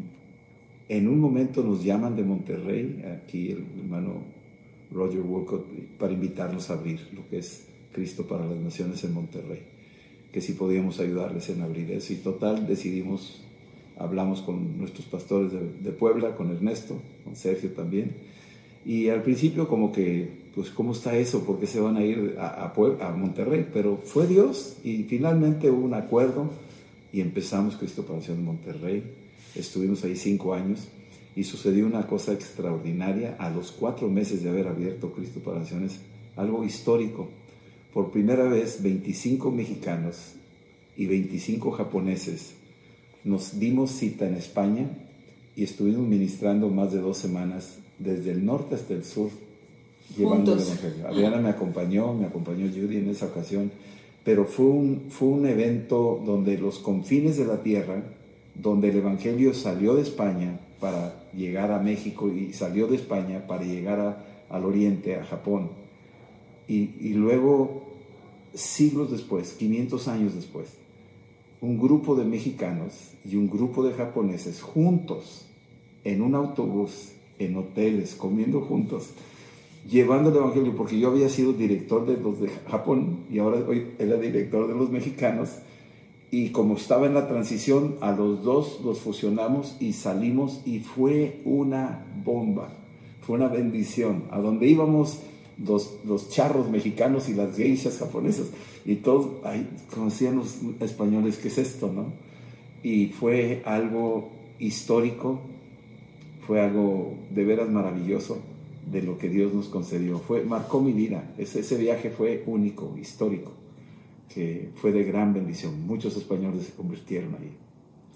en 0.88 1.08
un 1.08 1.18
momento 1.18 1.62
nos 1.62 1.82
llaman 1.82 2.16
de 2.16 2.22
Monterrey, 2.22 3.04
aquí 3.20 3.50
el 3.50 3.66
hermano 3.80 4.22
Roger 4.92 5.20
Walcott, 5.20 5.66
para 5.98 6.12
invitarnos 6.12 6.70
a 6.70 6.74
abrir 6.74 7.00
lo 7.12 7.28
que 7.28 7.38
es 7.38 7.66
Cristo 7.92 8.26
para 8.26 8.46
las 8.46 8.56
Naciones 8.56 9.02
en 9.02 9.12
Monterrey, 9.12 9.60
que 10.32 10.40
si 10.40 10.52
podíamos 10.52 11.00
ayudarles 11.00 11.48
en 11.50 11.62
abrir 11.62 11.90
eso. 11.90 12.12
Y 12.12 12.16
total, 12.16 12.66
decidimos, 12.66 13.42
hablamos 13.98 14.42
con 14.42 14.78
nuestros 14.78 15.06
pastores 15.06 15.52
de, 15.52 15.90
Puebla, 15.92 16.34
con 16.34 16.50
Ernesto, 16.50 17.00
con 17.24 17.36
Sergio 17.36 17.70
también, 17.72 18.12
y 18.84 19.08
al 19.08 19.22
principio 19.22 19.68
como 19.68 19.92
que, 19.92 20.28
pues, 20.54 20.70
¿cómo 20.70 20.92
está 20.92 21.16
eso? 21.16 21.44
¿Por 21.44 21.58
qué 21.58 21.66
se 21.66 21.80
van 21.80 21.96
a 21.96 22.04
ir 22.04 22.36
a, 22.38 22.46
a, 22.46 23.08
a 23.08 23.12
Monterrey? 23.12 23.66
Pero 23.72 23.98
fue 24.04 24.26
Dios 24.26 24.78
y 24.84 25.02
finalmente 25.04 25.70
hubo 25.70 25.84
un 25.84 25.94
acuerdo 25.94 26.50
y 27.12 27.20
empezamos 27.20 27.76
Cristo 27.76 28.04
para 28.04 28.24
en 28.24 28.44
Monterrey. 28.44 29.02
Estuvimos 29.54 30.04
ahí 30.04 30.16
cinco 30.16 30.54
años 30.54 30.88
y 31.34 31.44
sucedió 31.44 31.86
una 31.86 32.06
cosa 32.06 32.32
extraordinaria 32.32 33.36
a 33.38 33.50
los 33.50 33.72
cuatro 33.72 34.08
meses 34.08 34.42
de 34.42 34.50
haber 34.50 34.68
abierto 34.68 35.12
Cristo 35.12 35.40
para 35.40 35.60
Naciones, 35.60 36.00
algo 36.36 36.64
histórico. 36.64 37.28
Por 37.92 38.10
primera 38.10 38.44
vez, 38.44 38.82
25 38.82 39.50
mexicanos 39.50 40.34
y 40.96 41.06
25 41.06 41.70
japoneses 41.72 42.54
nos 43.24 43.58
dimos 43.58 43.90
cita 43.90 44.26
en 44.26 44.34
España 44.34 44.88
y 45.56 45.64
estuvimos 45.64 46.06
ministrando 46.06 46.68
más 46.68 46.92
de 46.92 47.00
dos 47.00 47.18
semanas 47.18 47.78
desde 47.98 48.30
el 48.30 48.44
norte 48.44 48.76
hasta 48.76 48.94
el 48.94 49.04
sur, 49.04 49.30
llevando 50.16 50.54
el 50.54 50.60
Evangelio. 50.60 51.08
Adriana 51.08 51.38
me 51.38 51.48
acompañó, 51.48 52.14
me 52.14 52.26
acompañó 52.26 52.66
Judy 52.68 52.98
en 52.98 53.08
esa 53.08 53.26
ocasión, 53.26 53.72
pero 54.24 54.44
fue 54.44 54.66
un, 54.66 55.06
fue 55.08 55.28
un 55.28 55.46
evento 55.46 56.22
donde 56.24 56.58
los 56.58 56.78
confines 56.78 57.36
de 57.36 57.44
la 57.44 57.62
tierra, 57.62 58.02
donde 58.54 58.90
el 58.90 58.98
Evangelio 58.98 59.52
salió 59.54 59.94
de 59.96 60.02
España 60.02 60.60
para 60.80 61.28
llegar 61.34 61.72
a 61.72 61.80
México 61.80 62.30
y 62.32 62.52
salió 62.52 62.86
de 62.86 62.96
España 62.96 63.46
para 63.46 63.64
llegar 63.64 64.24
al 64.48 64.64
oriente, 64.64 65.16
a 65.16 65.24
Japón. 65.24 65.70
Y, 66.68 66.90
y 67.00 67.14
luego, 67.14 67.84
siglos 68.54 69.10
después, 69.10 69.54
500 69.54 70.08
años 70.08 70.34
después, 70.34 70.68
un 71.60 71.78
grupo 71.78 72.14
de 72.14 72.24
mexicanos 72.24 73.12
y 73.24 73.36
un 73.36 73.48
grupo 73.48 73.82
de 73.82 73.94
japoneses 73.94 74.62
juntos 74.62 75.46
en 76.04 76.22
un 76.22 76.34
autobús 76.34 77.12
en 77.38 77.56
hoteles, 77.56 78.14
comiendo 78.14 78.60
juntos, 78.60 79.10
llevando 79.88 80.30
el 80.30 80.36
Evangelio, 80.36 80.74
porque 80.76 80.98
yo 80.98 81.08
había 81.08 81.28
sido 81.28 81.52
director 81.52 82.06
de 82.06 82.16
los 82.16 82.40
de 82.40 82.48
Japón 82.70 83.20
y 83.30 83.38
ahora 83.38 83.64
hoy 83.66 83.88
era 83.98 84.16
director 84.16 84.68
de 84.68 84.74
los 84.74 84.90
mexicanos. 84.90 85.50
Y 86.30 86.50
como 86.50 86.76
estaba 86.76 87.06
en 87.06 87.14
la 87.14 87.26
transición, 87.26 87.96
a 88.00 88.12
los 88.12 88.44
dos 88.44 88.80
los 88.84 89.00
fusionamos 89.00 89.76
y 89.80 89.94
salimos 89.94 90.60
y 90.66 90.80
fue 90.80 91.40
una 91.44 92.04
bomba, 92.22 92.70
fue 93.22 93.36
una 93.36 93.48
bendición. 93.48 94.24
A 94.30 94.38
donde 94.38 94.66
íbamos 94.68 95.20
los, 95.64 95.98
los 96.04 96.28
charros 96.28 96.68
mexicanos 96.68 97.28
y 97.28 97.34
las 97.34 97.56
geishas 97.56 97.98
japonesas 97.98 98.48
y 98.90 98.96
todos 98.96 99.44
ahí 99.44 99.68
conocían 99.94 100.36
los 100.36 100.58
españoles 100.80 101.38
qué 101.38 101.48
es 101.48 101.58
esto, 101.58 101.92
¿no? 101.92 102.12
Y 102.82 103.08
fue 103.08 103.62
algo 103.64 104.30
histórico 104.58 105.40
fue 106.48 106.62
algo 106.62 107.14
de 107.28 107.44
veras 107.44 107.68
maravilloso 107.68 108.38
de 108.90 109.02
lo 109.02 109.18
que 109.18 109.28
Dios 109.28 109.52
nos 109.52 109.68
concedió. 109.68 110.18
Fue, 110.18 110.44
marcó 110.44 110.80
mi 110.80 110.92
vida. 110.92 111.34
Ese, 111.36 111.60
ese 111.60 111.76
viaje 111.76 112.08
fue 112.08 112.42
único, 112.46 112.96
histórico, 112.96 113.52
que 114.32 114.70
fue 114.76 114.90
de 114.90 115.04
gran 115.04 115.34
bendición. 115.34 115.86
Muchos 115.86 116.16
españoles 116.16 116.64
se 116.64 116.72
convirtieron 116.72 117.34
ahí. 117.34 117.54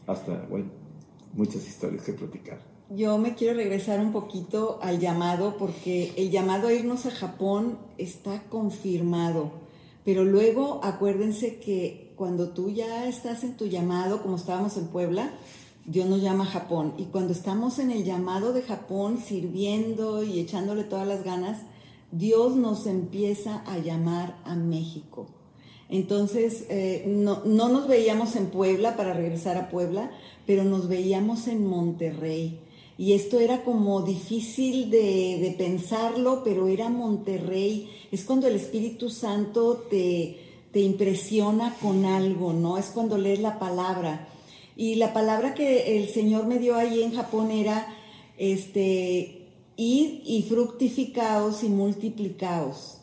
Hasta, 0.06 0.46
bueno, 0.48 0.64
muchas 1.34 1.68
historias 1.68 2.04
que 2.04 2.14
platicar. 2.14 2.58
Yo 2.88 3.18
me 3.18 3.34
quiero 3.34 3.54
regresar 3.54 4.00
un 4.00 4.12
poquito 4.12 4.78
al 4.80 4.98
llamado 4.98 5.58
porque 5.58 6.14
el 6.16 6.30
llamado 6.30 6.68
a 6.68 6.72
irnos 6.72 7.04
a 7.04 7.10
Japón 7.10 7.76
está 7.98 8.44
confirmado. 8.48 9.52
Pero 10.04 10.24
luego 10.24 10.80
acuérdense 10.82 11.58
que 11.58 12.12
cuando 12.16 12.50
tú 12.50 12.70
ya 12.70 13.06
estás 13.08 13.44
en 13.44 13.56
tu 13.56 13.66
llamado, 13.66 14.22
como 14.22 14.36
estábamos 14.36 14.76
en 14.76 14.88
Puebla, 14.88 15.32
Dios 15.84 16.06
nos 16.08 16.22
llama 16.22 16.44
a 16.44 16.48
Japón. 16.48 16.94
Y 16.98 17.04
cuando 17.04 17.32
estamos 17.32 17.78
en 17.78 17.90
el 17.90 18.04
llamado 18.04 18.52
de 18.52 18.62
Japón, 18.62 19.18
sirviendo 19.18 20.22
y 20.22 20.40
echándole 20.40 20.84
todas 20.84 21.06
las 21.06 21.24
ganas, 21.24 21.62
Dios 22.12 22.56
nos 22.56 22.86
empieza 22.86 23.62
a 23.66 23.78
llamar 23.78 24.36
a 24.44 24.54
México. 24.54 25.26
Entonces, 25.88 26.66
eh, 26.68 27.04
no, 27.06 27.44
nos 27.44 27.86
veíamos 27.86 28.36
en 28.36 28.46
Puebla 28.46 28.96
para 28.96 29.12
regresar 29.12 29.56
a 29.56 29.68
Puebla, 29.68 30.10
pero 30.46 30.64
nos 30.64 30.88
veíamos 30.88 31.48
en 31.48 31.66
Monterrey. 31.66 32.60
Y 33.02 33.14
esto 33.14 33.40
era 33.40 33.64
como 33.64 34.02
difícil 34.02 34.88
de, 34.88 35.38
de 35.40 35.54
pensarlo, 35.58 36.42
pero 36.44 36.68
era 36.68 36.88
Monterrey. 36.88 37.90
Es 38.12 38.22
cuando 38.22 38.46
el 38.46 38.54
Espíritu 38.54 39.10
Santo 39.10 39.88
te, 39.90 40.38
te 40.70 40.78
impresiona 40.82 41.74
con 41.82 42.04
algo, 42.04 42.52
¿no? 42.52 42.78
Es 42.78 42.90
cuando 42.90 43.18
lees 43.18 43.40
la 43.40 43.58
palabra 43.58 44.28
y 44.76 44.94
la 44.94 45.12
palabra 45.12 45.52
que 45.52 45.98
el 45.98 46.10
Señor 46.10 46.46
me 46.46 46.60
dio 46.60 46.76
ahí 46.76 47.02
en 47.02 47.12
Japón 47.12 47.50
era, 47.50 47.92
este, 48.38 49.48
id 49.76 50.20
y 50.24 50.46
fructificaos 50.48 51.64
y 51.64 51.70
multiplicaos. 51.70 52.98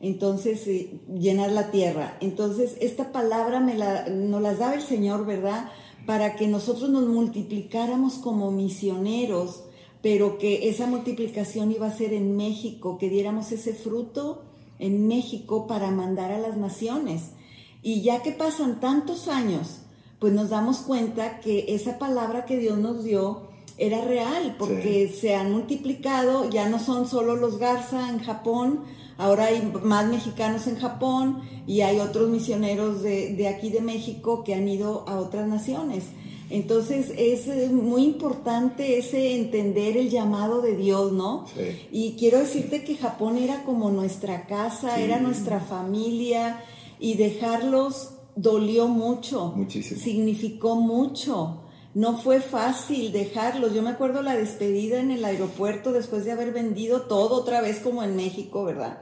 Entonces, 0.00 0.66
eh, 0.68 1.00
llenar 1.20 1.52
la 1.52 1.70
tierra. 1.70 2.16
Entonces, 2.22 2.78
esta 2.80 3.12
palabra 3.12 3.60
me 3.60 3.74
la, 3.74 4.08
nos 4.08 4.58
daba 4.58 4.72
el 4.72 4.80
Señor, 4.80 5.26
¿verdad? 5.26 5.70
Para 6.06 6.36
que 6.36 6.46
nosotros 6.48 6.90
nos 6.90 7.06
multiplicáramos 7.06 8.14
como 8.14 8.50
misioneros, 8.50 9.64
pero 10.02 10.38
que 10.38 10.68
esa 10.68 10.86
multiplicación 10.86 11.72
iba 11.72 11.86
a 11.86 11.96
ser 11.96 12.12
en 12.12 12.36
México, 12.36 12.98
que 12.98 13.08
diéramos 13.08 13.52
ese 13.52 13.72
fruto 13.72 14.42
en 14.78 15.08
México 15.08 15.66
para 15.66 15.90
mandar 15.90 16.30
a 16.30 16.38
las 16.38 16.56
naciones. 16.56 17.30
Y 17.82 18.02
ya 18.02 18.22
que 18.22 18.32
pasan 18.32 18.80
tantos 18.80 19.28
años, 19.28 19.80
pues 20.18 20.32
nos 20.32 20.50
damos 20.50 20.78
cuenta 20.78 21.40
que 21.40 21.66
esa 21.68 21.98
palabra 21.98 22.44
que 22.44 22.58
Dios 22.58 22.78
nos 22.78 23.04
dio 23.04 23.48
era 23.76 24.02
real, 24.02 24.56
porque 24.58 25.08
se 25.08 25.34
han 25.34 25.52
multiplicado, 25.52 26.48
ya 26.48 26.68
no 26.68 26.78
son 26.78 27.08
solo 27.08 27.36
los 27.36 27.58
Garza 27.58 28.08
en 28.08 28.20
Japón, 28.20 28.80
ahora 29.18 29.46
hay 29.46 29.72
más 29.82 30.06
mexicanos 30.06 30.66
en 30.66 30.76
Japón 30.76 31.42
y 31.66 31.80
hay 31.82 31.98
otros 32.00 32.28
misioneros 32.28 33.02
de, 33.02 33.48
aquí 33.48 33.70
de 33.70 33.80
México 33.80 34.44
que 34.44 34.54
han 34.54 34.68
ido 34.68 35.04
a 35.08 35.18
otras 35.18 35.48
naciones. 35.48 36.04
Entonces 36.50 37.10
es 37.16 37.48
eh, 37.48 37.70
muy 37.72 38.04
importante 38.04 38.98
ese 38.98 39.34
entender 39.34 39.96
el 39.96 40.10
llamado 40.10 40.60
de 40.60 40.76
Dios, 40.76 41.12
¿no? 41.12 41.46
Y 41.90 42.16
quiero 42.18 42.38
decirte 42.38 42.84
que 42.84 42.96
Japón 42.96 43.38
era 43.38 43.64
como 43.64 43.90
nuestra 43.90 44.46
casa, 44.46 45.00
era 45.00 45.18
nuestra 45.20 45.60
familia 45.60 46.60
y 47.00 47.14
dejarlos 47.14 48.10
dolió 48.36 48.88
mucho. 48.88 49.52
Muchísimo. 49.56 50.00
Significó 50.00 50.76
mucho. 50.76 51.63
No 51.94 52.18
fue 52.18 52.40
fácil 52.40 53.12
dejarlos. 53.12 53.72
Yo 53.72 53.82
me 53.82 53.90
acuerdo 53.90 54.20
la 54.20 54.34
despedida 54.34 55.00
en 55.00 55.12
el 55.12 55.24
aeropuerto 55.24 55.92
después 55.92 56.24
de 56.24 56.32
haber 56.32 56.52
vendido 56.52 57.02
todo 57.02 57.36
otra 57.36 57.60
vez 57.60 57.78
como 57.78 58.02
en 58.02 58.16
México, 58.16 58.64
¿verdad? 58.64 58.98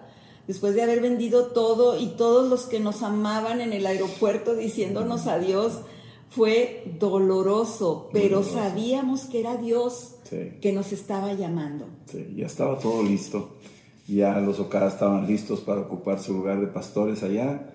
Después 0.46 0.74
de 0.74 0.82
haber 0.82 1.00
vendido 1.00 1.46
todo 1.46 1.98
y 1.98 2.08
todos 2.08 2.50
los 2.50 2.64
que 2.64 2.80
nos 2.80 3.02
amaban 3.02 3.60
en 3.60 3.72
el 3.72 3.86
aeropuerto 3.86 4.54
diciéndonos 4.54 5.26
adiós, 5.26 5.80
fue 6.28 6.96
doloroso, 6.98 8.10
pero 8.12 8.42
sabíamos 8.42 9.22
que 9.24 9.40
era 9.40 9.56
Dios 9.56 10.16
que 10.60 10.72
nos 10.72 10.92
estaba 10.92 11.32
llamando. 11.34 11.86
Sí, 12.06 12.34
ya 12.36 12.46
estaba 12.46 12.78
todo 12.78 13.02
listo. 13.02 13.56
Ya 14.06 14.38
los 14.40 14.58
Okada 14.58 14.88
estaban 14.88 15.26
listos 15.26 15.60
para 15.60 15.82
ocupar 15.82 16.20
su 16.20 16.32
lugar 16.32 16.60
de 16.60 16.66
pastores 16.66 17.22
allá 17.22 17.72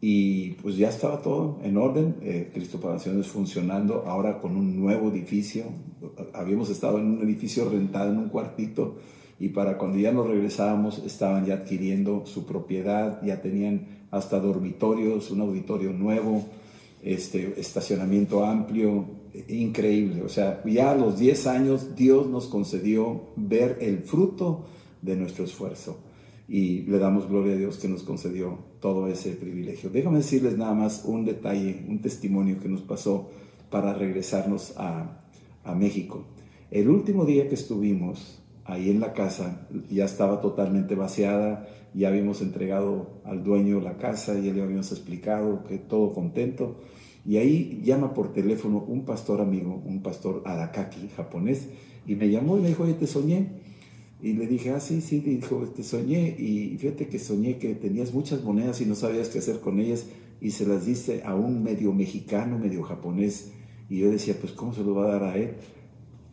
Y 0.00 0.52
pues 0.62 0.76
ya 0.76 0.88
estaba 0.88 1.22
todo 1.22 1.58
en 1.62 1.76
orden, 1.76 2.16
eh, 2.22 2.50
Cristo 2.54 2.80
para 2.80 2.94
Naciones 2.94 3.26
funcionando, 3.26 4.04
ahora 4.06 4.40
con 4.40 4.56
un 4.56 4.78
nuevo 4.78 5.10
edificio. 5.10 5.64
Habíamos 6.34 6.70
estado 6.70 6.98
en 6.98 7.06
un 7.06 7.22
edificio 7.22 7.68
rentado 7.68 8.12
en 8.12 8.18
un 8.18 8.28
cuartito 8.28 8.98
y 9.40 9.48
para 9.48 9.76
cuando 9.76 9.98
ya 9.98 10.12
nos 10.12 10.28
regresábamos 10.28 10.98
estaban 10.98 11.46
ya 11.46 11.54
adquiriendo 11.54 12.26
su 12.26 12.46
propiedad, 12.46 13.20
ya 13.24 13.42
tenían 13.42 13.86
hasta 14.12 14.38
dormitorios, 14.38 15.32
un 15.32 15.40
auditorio 15.40 15.92
nuevo, 15.92 16.44
este, 17.02 17.58
estacionamiento 17.58 18.44
amplio, 18.44 19.04
increíble. 19.48 20.22
O 20.22 20.28
sea, 20.28 20.62
ya 20.64 20.92
a 20.92 20.96
los 20.96 21.18
10 21.18 21.46
años 21.48 21.96
Dios 21.96 22.28
nos 22.28 22.46
concedió 22.46 23.30
ver 23.34 23.78
el 23.80 23.98
fruto 23.98 24.66
de 25.02 25.16
nuestro 25.16 25.44
esfuerzo 25.44 25.98
y 26.48 26.82
le 26.84 26.98
damos 26.98 27.28
gloria 27.28 27.52
a 27.52 27.58
Dios 27.58 27.76
que 27.76 27.88
nos 27.88 28.02
concedió 28.02 28.58
todo 28.80 29.06
ese 29.06 29.32
privilegio. 29.32 29.90
Déjame 29.90 30.18
decirles 30.18 30.56
nada 30.56 30.72
más 30.72 31.04
un 31.04 31.26
detalle, 31.26 31.84
un 31.86 32.00
testimonio 32.00 32.58
que 32.58 32.70
nos 32.70 32.80
pasó 32.80 33.28
para 33.70 33.92
regresarnos 33.92 34.72
a, 34.78 35.20
a 35.62 35.74
México. 35.74 36.24
El 36.70 36.88
último 36.88 37.26
día 37.26 37.48
que 37.48 37.54
estuvimos 37.54 38.42
ahí 38.64 38.90
en 38.90 39.00
la 39.00 39.12
casa 39.12 39.68
ya 39.90 40.06
estaba 40.06 40.40
totalmente 40.40 40.94
vaciada, 40.94 41.68
ya 41.92 42.08
habíamos 42.08 42.40
entregado 42.40 43.20
al 43.24 43.44
dueño 43.44 43.80
la 43.80 43.98
casa, 43.98 44.34
ya 44.34 44.52
le 44.52 44.62
habíamos 44.62 44.90
explicado 44.90 45.64
que 45.64 45.76
todo 45.76 46.14
contento. 46.14 46.80
Y 47.26 47.36
ahí 47.36 47.82
llama 47.84 48.14
por 48.14 48.32
teléfono 48.32 48.78
un 48.78 49.04
pastor 49.04 49.42
amigo, 49.42 49.82
un 49.84 50.02
pastor 50.02 50.42
arakaki 50.46 51.08
japonés, 51.14 51.68
y 52.06 52.14
me 52.14 52.30
llamó 52.30 52.56
y 52.56 52.62
me 52.62 52.68
dijo, 52.68 52.84
oye, 52.84 52.94
te 52.94 53.06
soñé 53.06 53.67
y 54.20 54.32
le 54.32 54.46
dije, 54.46 54.70
ah, 54.70 54.80
sí, 54.80 55.00
sí, 55.00 55.20
dijo, 55.20 55.58
te 55.74 55.82
soñé. 55.82 56.34
Y 56.38 56.76
fíjate 56.78 57.08
que 57.08 57.18
soñé 57.18 57.58
que 57.58 57.74
tenías 57.74 58.12
muchas 58.12 58.42
monedas 58.42 58.80
y 58.80 58.86
no 58.86 58.94
sabías 58.94 59.28
qué 59.28 59.38
hacer 59.38 59.60
con 59.60 59.78
ellas 59.78 60.06
y 60.40 60.50
se 60.50 60.66
las 60.66 60.86
diste 60.86 61.22
a 61.24 61.34
un 61.34 61.62
medio 61.62 61.92
mexicano, 61.92 62.58
medio 62.58 62.82
japonés. 62.82 63.52
Y 63.88 63.98
yo 64.00 64.10
decía, 64.10 64.36
pues, 64.40 64.52
¿cómo 64.52 64.74
se 64.74 64.82
lo 64.82 64.94
va 64.94 65.06
a 65.06 65.12
dar 65.18 65.24
a 65.24 65.36
él? 65.36 65.54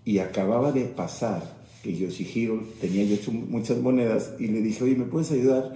Y 0.04 0.20
acababa 0.20 0.72
de 0.72 0.86
pasar 0.86 1.64
que 1.84 1.96
Yoshihiro 1.96 2.64
tenía 2.82 3.04
yo 3.04 3.16
hecho 3.16 3.32
muchas 3.32 3.80
monedas 3.80 4.34
y 4.40 4.48
le 4.48 4.62
dije, 4.62 4.84
oye, 4.84 4.96
¿me 4.96 5.06
puedes 5.06 5.32
ayudar? 5.32 5.76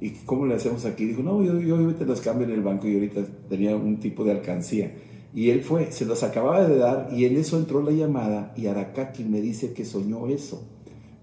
¿Y 0.00 0.10
cómo 0.24 0.46
le 0.46 0.54
hacemos 0.54 0.84
aquí? 0.84 1.04
Dijo, 1.04 1.22
no, 1.22 1.42
yo, 1.42 1.60
yo 1.60 1.94
te 1.94 2.06
las 2.06 2.20
cambio 2.20 2.46
en 2.46 2.52
el 2.52 2.62
banco 2.62 2.86
y 2.86 2.94
ahorita 2.94 3.24
tenía 3.48 3.74
un 3.74 3.98
tipo 3.98 4.24
de 4.24 4.30
alcancía. 4.30 4.92
Y 5.34 5.50
él 5.50 5.62
fue, 5.62 5.90
se 5.92 6.06
las 6.06 6.22
acababa 6.22 6.66
de 6.66 6.76
dar 6.76 7.08
y 7.12 7.24
en 7.24 7.36
eso 7.36 7.58
entró 7.58 7.82
la 7.82 7.92
llamada 7.92 8.52
y 8.56 8.66
Arakaki 8.66 9.24
me 9.24 9.40
dice 9.40 9.72
que 9.72 9.84
soñó 9.84 10.28
eso. 10.28 10.66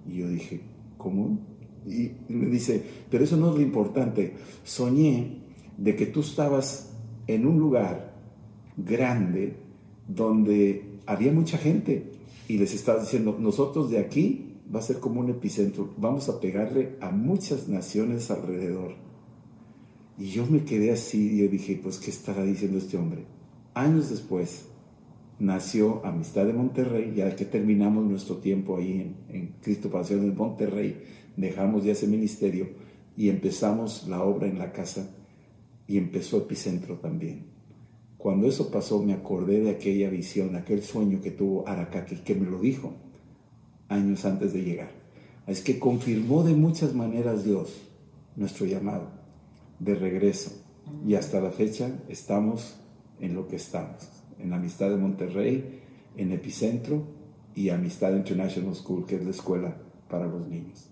Y 0.07 0.17
yo 0.17 0.29
dije, 0.29 0.61
¿cómo? 0.97 1.39
Y 1.85 2.11
me 2.29 2.47
dice, 2.47 2.83
pero 3.09 3.23
eso 3.23 3.37
no 3.37 3.49
es 3.49 3.55
lo 3.55 3.61
importante. 3.61 4.33
Soñé 4.63 5.41
de 5.77 5.95
que 5.95 6.05
tú 6.05 6.21
estabas 6.21 6.93
en 7.27 7.45
un 7.45 7.59
lugar 7.59 8.13
grande 8.77 9.55
donde 10.07 10.99
había 11.05 11.31
mucha 11.31 11.57
gente 11.57 12.11
y 12.47 12.57
les 12.57 12.73
estabas 12.73 13.03
diciendo, 13.03 13.37
nosotros 13.39 13.89
de 13.89 13.99
aquí 13.99 14.55
va 14.73 14.79
a 14.79 14.83
ser 14.83 14.99
como 14.99 15.21
un 15.21 15.29
epicentro, 15.29 15.93
vamos 15.97 16.29
a 16.29 16.39
pegarle 16.39 16.95
a 17.01 17.11
muchas 17.11 17.67
naciones 17.67 18.29
alrededor. 18.31 18.95
Y 20.17 20.27
yo 20.27 20.45
me 20.47 20.63
quedé 20.63 20.91
así 20.91 21.35
y 21.35 21.37
yo 21.39 21.47
dije, 21.47 21.79
pues, 21.81 21.99
¿qué 21.99 22.09
estará 22.09 22.43
diciendo 22.43 22.77
este 22.77 22.97
hombre? 22.97 23.25
Años 23.73 24.09
después, 24.09 24.65
nació 25.39 26.03
Amistad 26.05 26.45
de 26.45 26.53
Monterrey, 26.53 27.13
ya 27.15 27.35
que 27.35 27.45
terminamos 27.45 28.05
nuestro 28.05 28.37
tiempo 28.37 28.77
ahí 28.77 29.15
en, 29.29 29.55
Cristo 29.61 29.89
Pasión 29.89 30.27
de 30.27 30.35
Monterrey, 30.35 31.03
dejamos 31.35 31.83
ya 31.83 31.91
ese 31.91 32.07
ministerio 32.07 32.69
y 33.15 33.29
empezamos 33.29 34.07
la 34.07 34.23
obra 34.23 34.47
en 34.47 34.57
la 34.57 34.71
casa 34.71 35.09
y 35.87 35.97
empezó 35.97 36.37
Epicentro 36.37 36.95
también. 36.95 37.45
Cuando 38.17 38.47
eso 38.47 38.71
pasó 38.71 39.01
me 39.01 39.13
acordé 39.13 39.61
de 39.61 39.69
aquella 39.69 40.09
visión, 40.09 40.55
aquel 40.55 40.81
sueño 40.81 41.21
que 41.21 41.31
tuvo 41.31 41.67
Aracaki, 41.67 42.17
que 42.17 42.35
me 42.35 42.49
lo 42.49 42.59
dijo 42.59 42.93
años 43.89 44.25
antes 44.25 44.53
de 44.53 44.63
llegar. 44.63 44.91
Es 45.45 45.61
que 45.61 45.79
confirmó 45.79 46.43
de 46.43 46.53
muchas 46.53 46.93
maneras 46.93 47.45
Dios 47.45 47.73
nuestro 48.35 48.65
llamado 48.65 49.11
de 49.79 49.95
regreso 49.95 50.51
y 51.05 51.15
hasta 51.15 51.39
la 51.39 51.51
fecha 51.51 51.91
estamos 52.09 52.79
en 53.19 53.35
lo 53.35 53.47
que 53.47 53.55
estamos 53.55 54.16
en 54.39 54.53
Amistad 54.53 54.89
de 54.89 54.97
Monterrey, 54.97 55.81
en 56.15 56.31
Epicentro 56.31 57.03
y 57.55 57.69
Amistad 57.69 58.15
International 58.15 58.75
School, 58.75 59.05
que 59.05 59.15
es 59.15 59.23
la 59.23 59.31
escuela 59.31 59.77
para 60.09 60.27
los 60.27 60.47
niños. 60.47 60.89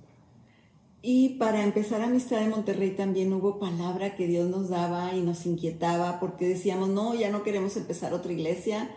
Y 1.08 1.36
para 1.38 1.64
empezar 1.64 2.02
Amistad 2.02 2.40
de 2.40 2.50
Monterrey 2.50 2.96
también 2.96 3.32
hubo 3.32 3.60
palabra 3.60 4.16
que 4.16 4.26
Dios 4.26 4.50
nos 4.50 4.70
daba 4.70 5.14
y 5.14 5.22
nos 5.22 5.46
inquietaba 5.46 6.20
porque 6.20 6.48
decíamos, 6.48 6.90
no, 6.90 7.14
ya 7.14 7.30
no 7.30 7.44
queremos 7.44 7.78
empezar 7.78 8.14
otra 8.14 8.32
iglesia, 8.32 8.90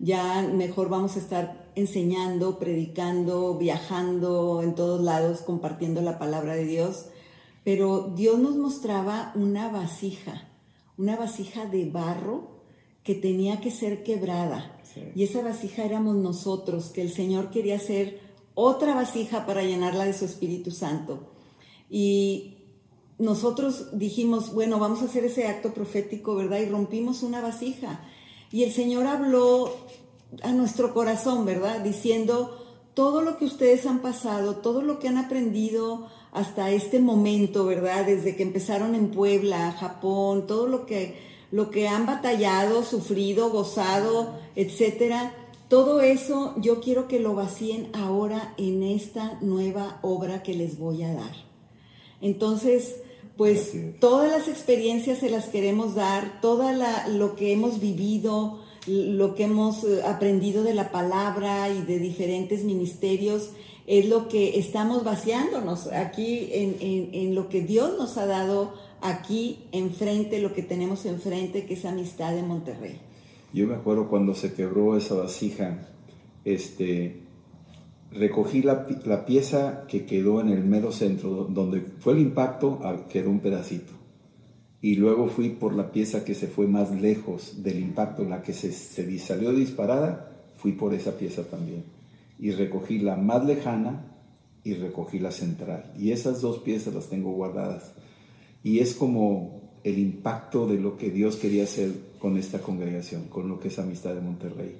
ya 0.00 0.42
mejor 0.42 0.88
vamos 0.88 1.14
a 1.14 1.20
estar 1.20 1.70
enseñando, 1.76 2.58
predicando, 2.58 3.56
viajando 3.56 4.62
en 4.64 4.74
todos 4.74 5.00
lados, 5.00 5.42
compartiendo 5.42 6.00
la 6.02 6.18
palabra 6.18 6.54
de 6.56 6.64
Dios. 6.64 7.06
Pero 7.62 8.12
Dios 8.16 8.40
nos 8.40 8.56
mostraba 8.56 9.30
una 9.36 9.68
vasija, 9.68 10.48
una 10.98 11.14
vasija 11.14 11.66
de 11.66 11.88
barro 11.88 12.53
que 13.04 13.14
tenía 13.14 13.60
que 13.60 13.70
ser 13.70 14.02
quebrada. 14.02 14.80
Y 15.14 15.24
esa 15.24 15.42
vasija 15.42 15.84
éramos 15.84 16.16
nosotros, 16.16 16.86
que 16.86 17.02
el 17.02 17.10
Señor 17.10 17.50
quería 17.50 17.76
hacer 17.76 18.20
otra 18.54 18.94
vasija 18.94 19.44
para 19.44 19.62
llenarla 19.62 20.04
de 20.04 20.14
su 20.14 20.24
Espíritu 20.24 20.70
Santo. 20.70 21.30
Y 21.90 22.58
nosotros 23.18 23.98
dijimos, 23.98 24.54
bueno, 24.54 24.78
vamos 24.78 25.02
a 25.02 25.06
hacer 25.06 25.24
ese 25.24 25.46
acto 25.46 25.74
profético, 25.74 26.34
¿verdad? 26.34 26.60
Y 26.60 26.66
rompimos 26.66 27.22
una 27.22 27.40
vasija. 27.40 28.00
Y 28.50 28.62
el 28.62 28.72
Señor 28.72 29.06
habló 29.06 29.76
a 30.42 30.52
nuestro 30.52 30.94
corazón, 30.94 31.44
¿verdad? 31.44 31.80
Diciendo, 31.80 32.58
todo 32.94 33.20
lo 33.20 33.36
que 33.36 33.44
ustedes 33.44 33.86
han 33.86 34.00
pasado, 34.00 34.56
todo 34.56 34.82
lo 34.82 34.98
que 34.98 35.08
han 35.08 35.18
aprendido 35.18 36.08
hasta 36.32 36.70
este 36.70 37.00
momento, 37.00 37.66
¿verdad? 37.66 38.06
Desde 38.06 38.36
que 38.36 38.44
empezaron 38.44 38.94
en 38.94 39.10
Puebla, 39.10 39.72
Japón, 39.72 40.46
todo 40.46 40.66
lo 40.66 40.86
que 40.86 41.33
lo 41.50 41.70
que 41.70 41.88
han 41.88 42.06
batallado, 42.06 42.82
sufrido, 42.82 43.50
gozado, 43.50 44.34
etcétera. 44.56 45.34
Todo 45.68 46.00
eso 46.00 46.54
yo 46.58 46.80
quiero 46.80 47.08
que 47.08 47.20
lo 47.20 47.34
vacíen 47.34 47.88
ahora 47.94 48.54
en 48.58 48.82
esta 48.82 49.38
nueva 49.40 49.98
obra 50.02 50.42
que 50.42 50.54
les 50.54 50.78
voy 50.78 51.02
a 51.02 51.14
dar. 51.14 51.34
Entonces, 52.20 52.96
pues 53.36 53.72
todas 54.00 54.30
las 54.30 54.48
experiencias 54.48 55.18
se 55.18 55.30
las 55.30 55.46
queremos 55.46 55.94
dar, 55.94 56.40
todo 56.40 56.64
lo 57.08 57.34
que 57.34 57.52
hemos 57.52 57.80
vivido, 57.80 58.60
lo 58.86 59.34
que 59.34 59.44
hemos 59.44 59.82
eh, 59.84 60.02
aprendido 60.06 60.62
de 60.62 60.74
la 60.74 60.92
palabra 60.92 61.68
y 61.70 61.82
de 61.82 61.98
diferentes 61.98 62.64
ministerios, 62.64 63.50
es 63.86 64.08
lo 64.08 64.28
que 64.28 64.58
estamos 64.58 65.04
vaciándonos 65.04 65.88
aquí 65.88 66.48
en, 66.52 66.76
en 67.12 67.34
lo 67.34 67.48
que 67.48 67.60
Dios 67.60 67.98
nos 67.98 68.16
ha 68.16 68.24
dado 68.26 68.72
aquí 69.04 69.66
enfrente, 69.70 70.40
lo 70.40 70.54
que 70.54 70.62
tenemos 70.62 71.04
enfrente, 71.04 71.66
que 71.66 71.74
es 71.74 71.84
Amistad 71.84 72.34
de 72.34 72.42
Monterrey. 72.42 72.98
Yo 73.52 73.68
me 73.68 73.74
acuerdo 73.74 74.08
cuando 74.08 74.34
se 74.34 74.54
quebró 74.54 74.96
esa 74.96 75.14
vasija, 75.14 75.86
este, 76.44 77.20
recogí 78.10 78.62
la, 78.62 78.86
la, 79.04 79.26
pieza 79.26 79.84
que 79.88 80.06
quedó 80.06 80.40
en 80.40 80.48
el 80.48 80.64
mero 80.64 80.90
centro, 80.90 81.44
donde 81.50 81.82
fue 82.00 82.14
el 82.14 82.20
impacto, 82.20 82.80
quedó 83.10 83.30
un 83.30 83.40
pedacito. 83.40 83.92
Y 84.80 84.96
luego 84.96 85.28
fui 85.28 85.50
por 85.50 85.74
la 85.74 85.92
pieza 85.92 86.24
que 86.24 86.34
se 86.34 86.48
fue 86.48 86.66
más 86.66 86.90
lejos 86.90 87.62
del 87.62 87.78
impacto, 87.78 88.24
la 88.24 88.42
que 88.42 88.54
se, 88.54 88.72
se 88.72 89.18
salió 89.18 89.52
disparada, 89.52 90.30
fui 90.56 90.72
por 90.72 90.94
esa 90.94 91.18
pieza 91.18 91.44
también. 91.44 91.84
Y 92.38 92.52
recogí 92.52 92.98
la 92.98 93.16
más 93.16 93.44
lejana 93.44 94.14
y 94.64 94.74
recogí 94.74 95.18
la 95.18 95.30
central. 95.30 95.92
Y 95.98 96.12
esas 96.12 96.40
dos 96.40 96.58
piezas 96.58 96.94
las 96.94 97.08
tengo 97.08 97.32
guardadas. 97.32 97.92
Y 98.64 98.78
es 98.78 98.94
como 98.94 99.78
el 99.84 99.98
impacto 99.98 100.66
de 100.66 100.80
lo 100.80 100.96
que 100.96 101.10
Dios 101.10 101.36
quería 101.36 101.64
hacer 101.64 101.92
con 102.18 102.38
esta 102.38 102.62
congregación, 102.62 103.24
con 103.28 103.46
lo 103.46 103.60
que 103.60 103.68
es 103.68 103.78
Amistad 103.78 104.14
de 104.14 104.22
Monterrey. 104.22 104.74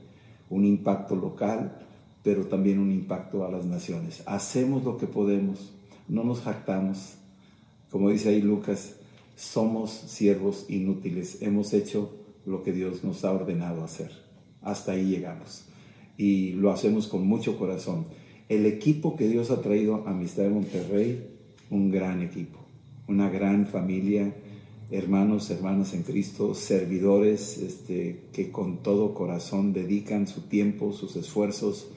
Un 0.48 0.64
impacto 0.64 1.14
local, 1.14 1.86
pero 2.22 2.46
también 2.46 2.78
un 2.78 2.90
impacto 2.90 3.44
a 3.44 3.50
las 3.50 3.66
naciones. 3.66 4.22
Hacemos 4.24 4.84
lo 4.84 4.96
que 4.96 5.06
podemos, 5.06 5.74
no 6.08 6.24
nos 6.24 6.40
jactamos. 6.40 7.16
Como 7.90 8.08
dice 8.08 8.30
ahí 8.30 8.40
Lucas, 8.40 8.96
somos 9.36 9.90
siervos 9.90 10.64
inútiles. 10.70 11.42
Hemos 11.42 11.74
hecho 11.74 12.16
lo 12.46 12.62
que 12.62 12.72
Dios 12.72 13.04
nos 13.04 13.22
ha 13.26 13.32
ordenado 13.32 13.84
hacer. 13.84 14.12
Hasta 14.62 14.92
ahí 14.92 15.04
llegamos. 15.04 15.66
Y 16.16 16.52
lo 16.52 16.70
hacemos 16.70 17.06
con 17.06 17.26
mucho 17.26 17.58
corazón. 17.58 18.06
El 18.48 18.64
equipo 18.64 19.14
que 19.14 19.28
Dios 19.28 19.50
ha 19.50 19.60
traído 19.60 20.06
a 20.06 20.12
Amistad 20.12 20.44
de 20.44 20.50
Monterrey, 20.50 21.28
un 21.68 21.90
gran 21.90 22.22
equipo 22.22 22.63
una 23.08 23.28
gran 23.28 23.66
familia, 23.66 24.34
hermanos, 24.90 25.50
hermanas 25.50 25.94
en 25.94 26.02
Cristo, 26.02 26.54
servidores 26.54 27.58
este, 27.58 28.24
que 28.32 28.50
con 28.50 28.82
todo 28.82 29.14
corazón 29.14 29.72
dedican 29.72 30.26
su 30.26 30.42
tiempo, 30.42 30.92
sus 30.92 31.16
esfuerzos. 31.16 31.88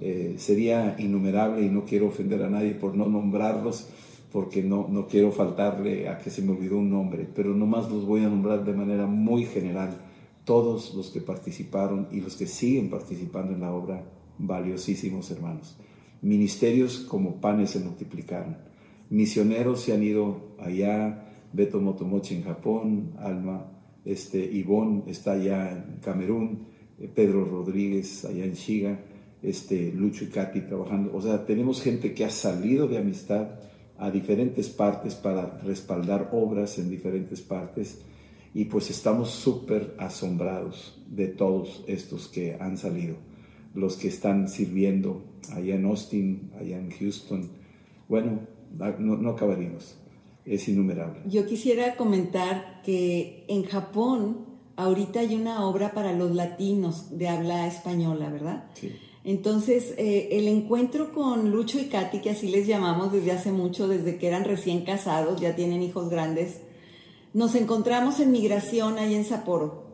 Eh, 0.00 0.34
sería 0.38 0.96
innumerable 0.98 1.64
y 1.64 1.70
no 1.70 1.84
quiero 1.84 2.08
ofender 2.08 2.42
a 2.42 2.50
nadie 2.50 2.72
por 2.72 2.94
no 2.94 3.06
nombrarlos, 3.06 3.88
porque 4.32 4.62
no, 4.62 4.88
no 4.88 5.06
quiero 5.06 5.30
faltarle 5.30 6.08
a 6.08 6.18
que 6.18 6.30
se 6.30 6.42
me 6.42 6.52
olvidó 6.52 6.78
un 6.78 6.90
nombre, 6.90 7.28
pero 7.34 7.54
nomás 7.54 7.90
los 7.90 8.04
voy 8.04 8.24
a 8.24 8.28
nombrar 8.28 8.64
de 8.64 8.72
manera 8.72 9.06
muy 9.06 9.44
general. 9.44 9.96
Todos 10.44 10.94
los 10.94 11.10
que 11.10 11.20
participaron 11.20 12.08
y 12.10 12.20
los 12.20 12.36
que 12.36 12.46
siguen 12.46 12.90
participando 12.90 13.54
en 13.54 13.60
la 13.60 13.72
obra, 13.72 14.04
valiosísimos 14.38 15.30
hermanos. 15.30 15.76
Ministerios 16.20 16.98
como 16.98 17.40
panes 17.40 17.70
se 17.70 17.78
multiplicaron. 17.80 18.73
Misioneros 19.14 19.82
se 19.82 19.92
han 19.92 20.02
ido 20.02 20.56
allá, 20.58 21.24
Beto 21.52 21.80
Motomochi 21.80 22.34
en 22.34 22.42
Japón, 22.42 23.12
Alma, 23.16 23.70
este, 24.04 24.44
Ivonne 24.44 25.04
está 25.06 25.34
allá 25.34 25.70
en 25.70 26.00
Camerún, 26.00 26.66
eh, 26.98 27.08
Pedro 27.14 27.44
Rodríguez 27.44 28.24
allá 28.24 28.44
en 28.44 28.54
Chiga, 28.54 29.04
este, 29.40 29.92
Lucho 29.92 30.24
y 30.24 30.30
Katy 30.30 30.62
trabajando. 30.62 31.14
O 31.14 31.22
sea, 31.22 31.46
tenemos 31.46 31.80
gente 31.80 32.12
que 32.12 32.24
ha 32.24 32.30
salido 32.30 32.88
de 32.88 32.98
amistad 32.98 33.60
a 33.98 34.10
diferentes 34.10 34.68
partes 34.68 35.14
para 35.14 35.58
respaldar 35.58 36.30
obras 36.32 36.80
en 36.80 36.90
diferentes 36.90 37.40
partes 37.40 38.02
y 38.52 38.64
pues 38.64 38.90
estamos 38.90 39.30
súper 39.30 39.94
asombrados 39.96 41.00
de 41.08 41.28
todos 41.28 41.84
estos 41.86 42.26
que 42.26 42.56
han 42.58 42.76
salido, 42.76 43.14
los 43.74 43.96
que 43.96 44.08
están 44.08 44.48
sirviendo 44.48 45.22
allá 45.52 45.76
en 45.76 45.84
Austin, 45.84 46.50
allá 46.58 46.80
en 46.80 46.90
Houston. 46.90 47.50
Bueno, 48.08 48.53
no, 48.78 49.16
no 49.16 49.30
acabaríamos, 49.30 49.96
es 50.44 50.68
innumerable. 50.68 51.20
Yo 51.26 51.46
quisiera 51.46 51.96
comentar 51.96 52.82
que 52.82 53.44
en 53.48 53.64
Japón 53.64 54.46
ahorita 54.76 55.20
hay 55.20 55.34
una 55.34 55.66
obra 55.66 55.92
para 55.92 56.12
los 56.12 56.34
latinos 56.34 57.16
de 57.16 57.28
habla 57.28 57.66
española, 57.66 58.28
¿verdad? 58.30 58.64
Sí. 58.74 58.92
Entonces, 59.24 59.94
eh, 59.96 60.28
el 60.32 60.48
encuentro 60.48 61.12
con 61.12 61.50
Lucho 61.50 61.78
y 61.78 61.84
Katy, 61.84 62.18
que 62.18 62.30
así 62.30 62.48
les 62.48 62.66
llamamos 62.66 63.10
desde 63.10 63.32
hace 63.32 63.52
mucho, 63.52 63.88
desde 63.88 64.18
que 64.18 64.26
eran 64.28 64.44
recién 64.44 64.84
casados, 64.84 65.40
ya 65.40 65.56
tienen 65.56 65.82
hijos 65.82 66.10
grandes, 66.10 66.60
nos 67.32 67.54
encontramos 67.54 68.20
en 68.20 68.32
migración 68.32 68.98
ahí 68.98 69.14
en 69.14 69.24
Sapporo. 69.24 69.84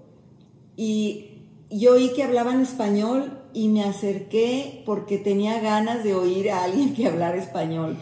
Y 0.77 1.45
yo 1.71 1.93
oí 1.93 2.13
que 2.13 2.25
hablaban 2.25 2.61
español 2.61 3.39
y 3.55 3.69
me 3.69 3.85
acerqué 3.85 4.83
porque 4.85 5.17
tenía 5.17 5.61
ganas 5.61 6.03
de 6.03 6.15
oír 6.15 6.51
a 6.51 6.65
alguien 6.65 6.93
que 6.95 7.07
hablara 7.07 7.37
español. 7.37 7.97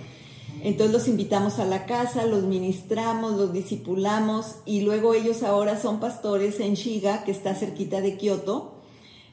Entonces 0.63 0.93
los 0.93 1.09
invitamos 1.09 1.59
a 1.59 1.65
la 1.65 1.87
casa, 1.87 2.27
los 2.27 2.45
ministramos, 2.45 3.33
los 3.33 3.53
discipulamos 3.53 4.57
y 4.65 4.81
luego 4.83 5.15
ellos 5.15 5.43
ahora 5.43 5.81
son 5.81 6.01
pastores 6.01 6.61
en 6.61 6.75
Shiga, 6.75 7.25
que 7.25 7.31
está 7.31 7.55
cerquita 7.55 8.01
de 8.01 8.17
Kioto 8.17 8.79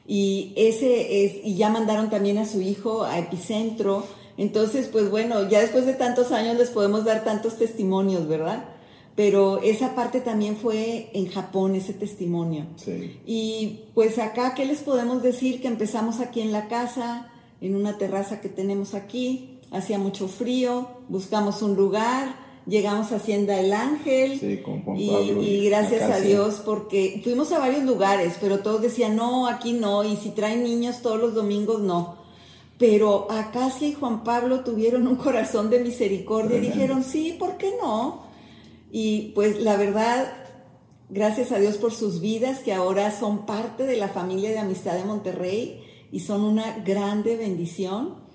y 0.06 0.52
ese 0.56 1.24
es, 1.24 1.44
y 1.44 1.56
ya 1.56 1.68
mandaron 1.68 2.10
también 2.10 2.38
a 2.38 2.46
su 2.46 2.60
hijo 2.60 3.04
a 3.04 3.18
Epicentro. 3.18 4.04
Entonces, 4.36 4.88
pues 4.88 5.10
bueno, 5.10 5.48
ya 5.48 5.60
después 5.60 5.86
de 5.86 5.94
tantos 5.94 6.30
años 6.30 6.56
les 6.56 6.70
podemos 6.70 7.04
dar 7.04 7.24
tantos 7.24 7.56
testimonios, 7.56 8.28
¿verdad? 8.28 8.68
Pero 9.16 9.62
esa 9.62 9.94
parte 9.94 10.20
también 10.20 10.56
fue 10.56 11.10
en 11.14 11.26
Japón, 11.28 11.74
ese 11.74 11.94
testimonio. 11.94 12.66
Sí. 12.76 13.18
Y 13.26 13.80
pues 13.94 14.18
acá, 14.18 14.54
¿qué 14.54 14.66
les 14.66 14.80
podemos 14.80 15.22
decir? 15.22 15.62
Que 15.62 15.68
empezamos 15.68 16.20
aquí 16.20 16.42
en 16.42 16.52
la 16.52 16.68
casa, 16.68 17.32
en 17.62 17.74
una 17.74 17.96
terraza 17.96 18.42
que 18.42 18.50
tenemos 18.50 18.92
aquí, 18.94 19.55
hacía 19.70 19.98
mucho 19.98 20.28
frío, 20.28 20.88
buscamos 21.08 21.62
un 21.62 21.76
lugar, 21.76 22.36
llegamos 22.66 23.12
a 23.12 23.16
Hacienda 23.16 23.58
El 23.58 23.72
Ángel 23.72 24.38
Sí, 24.38 24.58
con 24.58 24.82
Juan 24.82 24.96
y, 24.98 25.08
Pablo 25.08 25.42
y 25.42 25.46
y 25.46 25.68
gracias 25.68 26.02
a. 26.10 26.20
Dios 26.20 26.62
porque 26.64 27.20
fuimos 27.22 27.52
a 27.52 27.58
varios 27.58 27.84
lugares, 27.84 28.36
pero 28.40 28.60
todos 28.60 28.82
decían, 28.82 29.16
no, 29.16 29.46
aquí 29.46 29.72
no, 29.72 30.04
y 30.04 30.16
si 30.16 30.30
traen 30.30 30.62
niños 30.62 31.02
todos 31.02 31.20
los 31.20 31.34
domingos, 31.34 31.80
no. 31.80 32.16
Pero 32.78 33.30
Acacia 33.30 33.88
y 33.88 33.94
Juan 33.94 34.22
Pablo 34.22 34.60
tuvieron 34.60 35.06
un 35.06 35.16
corazón 35.16 35.70
de 35.70 35.80
misericordia 35.80 36.58
y 36.58 36.60
dijeron, 36.60 37.04
sí, 37.04 37.34
¿por 37.38 37.56
qué 37.56 37.72
no? 37.80 38.26
Y 38.90 39.32
pues 39.34 39.60
la 39.60 39.76
verdad, 39.76 40.32
gracias 41.08 41.52
a 41.52 41.58
Dios 41.58 41.78
por 41.78 41.92
sus 41.92 42.20
vidas, 42.20 42.60
que 42.60 42.74
ahora 42.74 43.10
son 43.18 43.46
parte 43.46 43.84
de 43.84 43.96
la 43.96 44.08
familia 44.08 44.50
de 44.50 44.58
amistad 44.58 44.94
de 44.94 45.04
Monterrey 45.04 45.82
y 46.12 46.20
son 46.20 46.44
una 46.44 46.78
grande 46.78 47.36
bendición. 47.36 48.25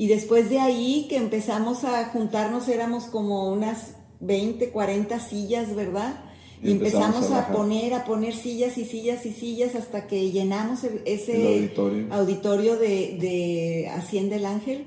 Y 0.00 0.06
después 0.06 0.48
de 0.48 0.58
ahí 0.58 1.08
que 1.10 1.18
empezamos 1.18 1.84
a 1.84 2.06
juntarnos, 2.06 2.68
éramos 2.68 3.04
como 3.04 3.52
unas 3.52 3.96
20, 4.20 4.70
40 4.70 5.20
sillas, 5.20 5.76
¿verdad? 5.76 6.24
Y 6.62 6.70
empezamos 6.70 7.16
empezamos 7.16 7.32
a 7.32 7.52
poner, 7.52 7.92
a 7.92 8.06
poner 8.06 8.34
sillas 8.34 8.78
y 8.78 8.86
sillas 8.86 9.26
y 9.26 9.32
sillas 9.32 9.74
hasta 9.74 10.06
que 10.06 10.30
llenamos 10.30 10.84
ese 11.04 11.46
auditorio. 11.46 12.14
auditorio 12.14 12.76
de, 12.78 13.18
de 13.20 13.90
Hacienda 13.94 14.36
el 14.36 14.46
Ángel. 14.46 14.86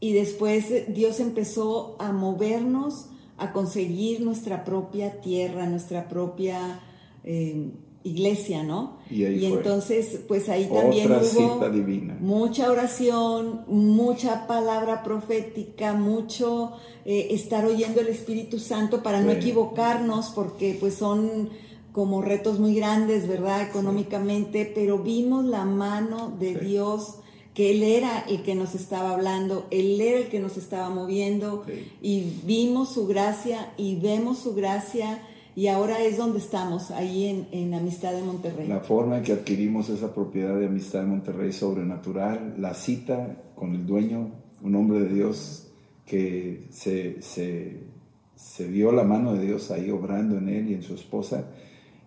Y 0.00 0.14
después 0.14 0.94
Dios 0.94 1.20
empezó 1.20 1.96
a 1.98 2.10
movernos 2.10 3.10
a 3.36 3.52
conseguir 3.52 4.22
nuestra 4.22 4.64
propia 4.64 5.20
tierra, 5.20 5.66
nuestra 5.66 6.08
propia 6.08 6.80
eh, 7.22 7.68
iglesia, 8.02 8.62
¿no? 8.62 8.98
Y 9.10 9.24
ahí 9.24 9.38
fue. 9.40 9.48
entonces, 9.58 10.20
pues 10.26 10.48
ahí 10.48 10.66
también 10.72 11.12
Otra 11.12 11.18
hubo 11.18 11.54
cita 11.54 11.68
divina. 11.68 12.16
mucha 12.20 12.70
oración, 12.70 13.62
mucha 13.68 14.46
palabra 14.46 15.02
profética, 15.02 15.92
mucho 15.92 16.72
eh, 17.04 17.28
estar 17.32 17.64
oyendo 17.66 18.00
el 18.00 18.08
Espíritu 18.08 18.58
Santo 18.58 19.02
para 19.02 19.20
no 19.20 19.30
equivocarnos, 19.32 20.30
porque 20.34 20.76
pues 20.80 20.94
son 20.94 21.50
como 21.92 22.22
retos 22.22 22.58
muy 22.58 22.74
grandes, 22.74 23.26
¿verdad? 23.26 23.62
Económicamente, 23.62 24.70
pero 24.74 24.98
vimos 24.98 25.44
la 25.44 25.64
mano 25.64 26.32
de 26.38 26.54
Sí. 26.58 26.66
Dios, 26.66 27.14
que 27.52 27.72
Él 27.72 27.82
era 27.82 28.20
el 28.28 28.42
que 28.42 28.54
nos 28.54 28.74
estaba 28.76 29.10
hablando, 29.10 29.66
Él 29.70 30.00
era 30.00 30.18
el 30.20 30.28
que 30.28 30.38
nos 30.38 30.56
estaba 30.56 30.88
moviendo, 30.88 31.64
y 32.00 32.32
vimos 32.44 32.94
su 32.94 33.06
gracia 33.08 33.72
y 33.76 33.96
vemos 33.96 34.38
su 34.38 34.54
gracia, 34.54 35.20
y 35.56 35.66
ahora 35.66 36.02
es 36.04 36.16
donde 36.16 36.38
estamos, 36.38 36.90
ahí 36.90 37.26
en, 37.26 37.48
en 37.50 37.74
Amistad 37.74 38.12
de 38.12 38.22
Monterrey. 38.22 38.68
La 38.68 38.80
forma 38.80 39.18
en 39.18 39.24
que 39.24 39.32
adquirimos 39.32 39.88
esa 39.88 40.14
propiedad 40.14 40.58
de 40.58 40.66
amistad 40.66 41.02
en 41.02 41.10
Monterrey 41.10 41.52
sobrenatural, 41.52 42.54
la 42.58 42.74
cita 42.74 43.36
con 43.54 43.74
el 43.74 43.86
dueño, 43.86 44.30
un 44.62 44.74
hombre 44.74 45.00
de 45.00 45.14
Dios 45.14 45.66
que 46.06 46.64
se, 46.70 47.22
se, 47.22 48.68
vio 48.68 48.92
la 48.92 49.04
mano 49.04 49.34
de 49.34 49.46
Dios 49.46 49.70
ahí 49.70 49.90
obrando 49.90 50.38
en 50.38 50.48
él 50.48 50.70
y 50.70 50.74
en 50.74 50.82
su 50.82 50.94
esposa, 50.94 51.44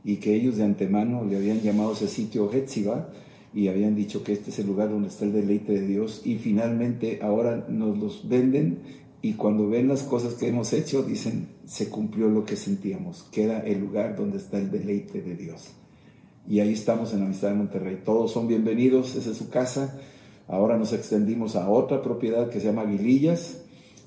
y 0.04 0.18
que 0.18 0.36
ellos 0.36 0.58
de 0.58 0.64
antemano 0.64 1.24
le 1.24 1.38
habían 1.38 1.62
llamado 1.62 1.94
ese 1.94 2.08
sitio 2.08 2.52
Hetziba 2.52 3.10
y 3.54 3.68
habían 3.68 3.96
dicho 3.96 4.24
que 4.24 4.34
este 4.34 4.50
es 4.50 4.60
el 4.60 4.68
lugar 4.68 4.90
donde 4.90 5.08
está 5.08 5.26
el 5.26 5.34
deleite 5.34 5.74
de 5.74 5.88
Dios, 5.88 6.22
y 6.26 6.36
finalmente 6.36 7.20
ahora 7.22 7.66
nos 7.70 7.98
los 7.98 8.28
venden 8.28 9.04
y 9.22 9.34
cuando 9.34 9.70
ven 9.70 9.88
las 9.88 10.04
cosas 10.04 10.34
que 10.34 10.50
hemos 10.50 10.74
hecho 10.74 11.02
dicen, 11.02 11.48
se 11.66 11.90
cumplió 11.90 12.30
lo 12.30 12.46
que 12.46 12.56
sentíamos, 12.56 13.24
que 13.32 13.44
era 13.44 13.60
el 13.62 13.80
lugar 13.80 14.16
donde 14.16 14.38
está 14.38 14.58
el 14.58 14.72
deleite 14.72 15.22
de 15.22 15.36
Dios. 15.36 15.70
Y 16.48 16.60
ahí 16.60 16.74
estamos 16.74 17.14
en 17.14 17.20
la 17.20 17.26
Amistad 17.26 17.50
de 17.50 17.56
Monterrey. 17.56 18.02
Todos 18.04 18.32
son 18.32 18.48
bienvenidos, 18.48 19.16
esa 19.16 19.32
es 19.32 19.38
su 19.38 19.50
casa. 19.50 19.98
Ahora 20.48 20.78
nos 20.78 20.92
extendimos 20.92 21.56
a 21.56 21.70
otra 21.70 22.02
propiedad 22.02 22.50
que 22.50 22.60
se 22.60 22.68
llama 22.68 22.82
Aguilillas, 22.82 23.62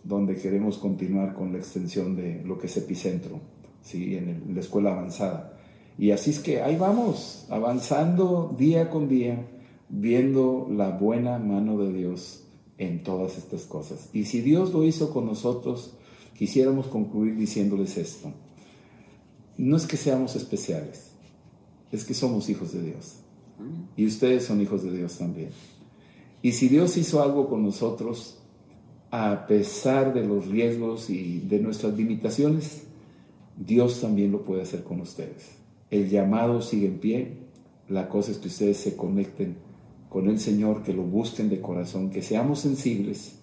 donde 0.04 0.36
queremos 0.36 0.76
continuar 0.76 1.32
con 1.32 1.52
la 1.52 1.58
extensión 1.58 2.14
de 2.14 2.42
lo 2.44 2.58
que 2.58 2.66
es 2.66 2.76
Epicentro, 2.76 3.40
¿sí? 3.82 4.16
en, 4.16 4.54
la 4.54 4.60
escuela 4.60 4.92
avanzada. 4.92 5.58
Y 5.98 6.10
así 6.10 6.30
es 6.30 6.40
que 6.40 6.60
ahí 6.60 6.76
vamos, 6.76 7.46
avanzando 7.48 8.54
día 8.58 8.90
con 8.90 9.08
día, 9.08 9.46
viendo 9.88 10.68
la 10.70 10.90
buena 10.90 11.38
mano 11.38 11.78
de 11.78 11.92
Dios 11.92 12.44
en 12.76 13.02
todas 13.02 13.38
estas 13.38 13.62
cosas. 13.62 14.10
Y 14.12 14.26
si 14.26 14.42
Dios 14.42 14.74
lo 14.74 14.84
hizo 14.84 15.10
con 15.10 15.24
nosotros, 15.24 15.95
quisiéramos 16.36 16.86
concluir 16.86 17.36
diciéndoles 17.36 17.96
esto. 17.96 18.32
No 19.56 19.76
es 19.76 19.86
que 19.86 19.96
seamos 19.96 20.36
especiales, 20.36 21.12
es 21.92 22.04
que 22.04 22.14
somos 22.14 22.48
hijos 22.48 22.72
de 22.72 22.82
Dios. 22.82 23.16
Y 23.96 24.06
ustedes 24.06 24.44
son 24.44 24.60
hijos 24.60 24.82
de 24.82 24.92
Dios 24.92 25.16
también. 25.16 25.48
Y 26.42 26.52
si 26.52 26.68
Dios 26.68 26.96
hizo 26.98 27.22
algo 27.22 27.48
con 27.48 27.62
nosotros, 27.62 28.38
a 29.10 29.46
pesar 29.46 30.12
de 30.12 30.24
los 30.24 30.46
riesgos 30.46 31.08
y 31.08 31.40
de 31.40 31.58
nuestras 31.58 31.94
limitaciones, 31.96 32.82
Dios 33.56 34.00
también 34.00 34.32
lo 34.32 34.42
puede 34.42 34.62
hacer 34.62 34.82
con 34.82 35.00
ustedes. 35.00 35.56
El 35.90 36.10
llamado 36.10 36.60
sigue 36.60 36.88
en 36.88 36.98
pie. 36.98 37.32
La 37.88 38.08
cosa 38.08 38.32
es 38.32 38.38
que 38.38 38.48
ustedes 38.48 38.76
se 38.76 38.96
conecten 38.96 39.56
con 40.10 40.28
el 40.28 40.38
Señor, 40.38 40.82
que 40.82 40.92
lo 40.92 41.02
busquen 41.02 41.48
de 41.48 41.60
corazón, 41.60 42.10
que 42.10 42.20
seamos 42.20 42.60
sensibles 42.60 43.36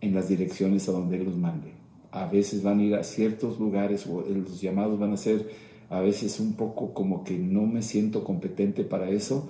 en 0.00 0.14
las 0.14 0.28
direcciones 0.28 0.88
a 0.88 0.92
donde 0.92 1.16
Él 1.16 1.24
los 1.24 1.36
mande. 1.36 1.79
A 2.12 2.26
veces 2.26 2.62
van 2.62 2.80
a 2.80 2.84
ir 2.84 2.94
a 2.94 3.04
ciertos 3.04 3.58
lugares 3.58 4.06
o 4.06 4.22
los 4.22 4.60
llamados 4.60 4.98
van 4.98 5.12
a 5.12 5.16
ser 5.16 5.48
a 5.90 6.00
veces 6.00 6.38
un 6.40 6.54
poco 6.54 6.94
como 6.94 7.24
que 7.24 7.36
no 7.38 7.66
me 7.66 7.82
siento 7.82 8.24
competente 8.24 8.84
para 8.84 9.10
eso, 9.10 9.48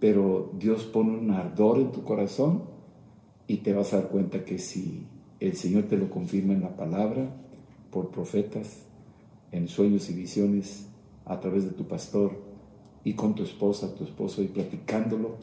pero 0.00 0.52
Dios 0.58 0.84
pone 0.84 1.16
un 1.16 1.30
ardor 1.30 1.78
en 1.78 1.92
tu 1.92 2.02
corazón 2.02 2.64
y 3.46 3.58
te 3.58 3.72
vas 3.72 3.92
a 3.92 4.00
dar 4.00 4.08
cuenta 4.08 4.44
que 4.44 4.58
si 4.58 5.06
el 5.40 5.54
Señor 5.54 5.84
te 5.84 5.96
lo 5.96 6.10
confirma 6.10 6.52
en 6.52 6.62
la 6.62 6.76
palabra, 6.76 7.30
por 7.90 8.10
profetas, 8.10 8.84
en 9.52 9.68
sueños 9.68 10.10
y 10.10 10.14
visiones, 10.14 10.88
a 11.24 11.40
través 11.40 11.64
de 11.64 11.70
tu 11.70 11.86
pastor 11.86 12.42
y 13.04 13.14
con 13.14 13.34
tu 13.34 13.42
esposa, 13.42 13.94
tu 13.94 14.04
esposo 14.04 14.42
y 14.42 14.48
platicándolo, 14.48 15.36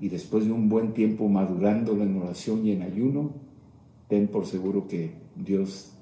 y 0.00 0.08
después 0.08 0.46
de 0.46 0.52
un 0.52 0.68
buen 0.68 0.94
tiempo 0.94 1.28
madurándolo 1.28 2.04
en 2.04 2.16
oración 2.16 2.66
y 2.66 2.72
en 2.72 2.82
ayuno, 2.82 3.32
ten 4.08 4.28
por 4.28 4.46
seguro 4.46 4.86
que 4.88 5.12
Dios 5.36 5.92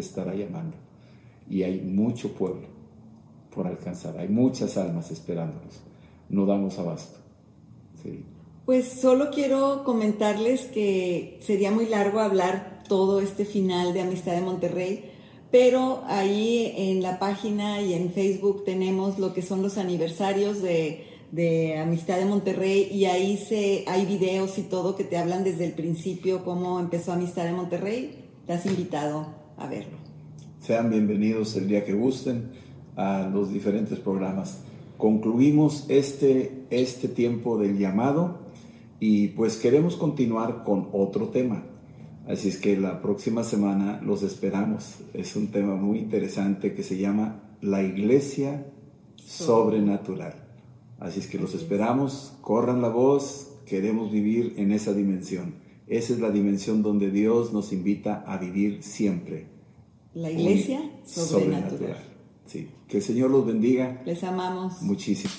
estará 0.00 0.34
llamando. 0.34 0.76
Y 1.48 1.62
hay 1.62 1.80
mucho 1.80 2.32
pueblo 2.32 2.66
por 3.54 3.66
alcanzar, 3.66 4.18
hay 4.18 4.28
muchas 4.28 4.76
almas 4.76 5.10
esperándonos. 5.10 5.80
No 6.28 6.46
damos 6.46 6.78
abasto. 6.78 7.18
Pues 8.66 8.86
solo 8.86 9.30
quiero 9.30 9.82
comentarles 9.84 10.66
que 10.66 11.38
sería 11.42 11.70
muy 11.70 11.86
largo 11.86 12.20
hablar 12.20 12.84
todo 12.86 13.20
este 13.20 13.44
final 13.44 13.94
de 13.94 14.02
Amistad 14.02 14.34
de 14.34 14.42
Monterrey, 14.42 15.10
pero 15.50 16.02
ahí 16.06 16.74
en 16.76 17.02
la 17.02 17.18
página 17.18 17.80
y 17.80 17.94
en 17.94 18.12
Facebook 18.12 18.64
tenemos 18.64 19.18
lo 19.18 19.32
que 19.32 19.40
son 19.42 19.62
los 19.62 19.78
aniversarios 19.78 20.60
de, 20.60 21.04
Amistad 21.78 22.18
de 22.18 22.24
Monterrey 22.24 22.88
y 22.92 23.04
ahí 23.06 23.36
se, 23.36 23.84
hay 23.86 24.06
videos 24.06 24.56
y 24.58 24.62
todo 24.62 24.96
que 24.96 25.04
te 25.04 25.16
hablan 25.16 25.44
desde 25.44 25.64
el 25.64 25.72
principio 25.72 26.44
cómo 26.44 26.78
empezó 26.80 27.12
Amistad 27.12 27.44
de 27.44 27.52
Monterrey. 27.52 28.24
Te 28.46 28.52
has 28.54 28.64
invitado 28.66 29.37
a 29.58 29.66
verlo. 29.66 29.98
Sean 30.60 30.90
bienvenidos 30.90 31.56
el 31.56 31.68
día 31.68 31.84
que 31.84 31.92
gusten 31.92 32.50
a 32.96 33.28
los 33.32 33.52
diferentes 33.52 33.98
programas. 33.98 34.62
Concluimos 34.96 35.84
este, 35.88 36.64
este 36.70 37.08
tiempo 37.08 37.58
del 37.58 37.78
llamado 37.78 38.40
y 39.00 39.28
pues 39.28 39.56
queremos 39.56 39.96
continuar 39.96 40.64
con 40.64 40.88
otro 40.92 41.28
tema. 41.28 41.64
Así 42.28 42.48
es 42.48 42.58
que 42.58 42.76
la 42.76 43.00
próxima 43.00 43.44
semana 43.44 44.00
los 44.02 44.22
esperamos. 44.22 44.96
Es 45.14 45.36
un 45.36 45.48
tema 45.48 45.76
muy 45.76 45.98
interesante 45.98 46.74
que 46.74 46.82
se 46.82 46.98
llama 46.98 47.40
La 47.60 47.82
Iglesia 47.82 48.66
Sobrenatural. 49.16 50.34
Así 50.98 51.20
es 51.20 51.26
que 51.28 51.38
los 51.38 51.54
esperamos, 51.54 52.34
corran 52.40 52.82
la 52.82 52.88
voz, 52.88 53.52
queremos 53.66 54.10
vivir 54.10 54.54
en 54.56 54.72
esa 54.72 54.92
dimensión. 54.92 55.67
Esa 55.88 56.12
es 56.12 56.20
la 56.20 56.30
dimensión 56.30 56.82
donde 56.82 57.10
Dios 57.10 57.52
nos 57.52 57.72
invita 57.72 58.22
a 58.26 58.36
vivir 58.36 58.82
siempre. 58.82 59.46
La 60.14 60.30
Iglesia 60.30 60.80
Sobrenatural. 61.04 61.68
sobrenatural. 61.68 62.04
Sí, 62.46 62.68
que 62.88 62.98
el 62.98 63.02
Señor 63.02 63.30
los 63.30 63.46
bendiga. 63.46 64.02
Les 64.04 64.22
amamos. 64.24 64.82
Muchísimo. 64.82 65.32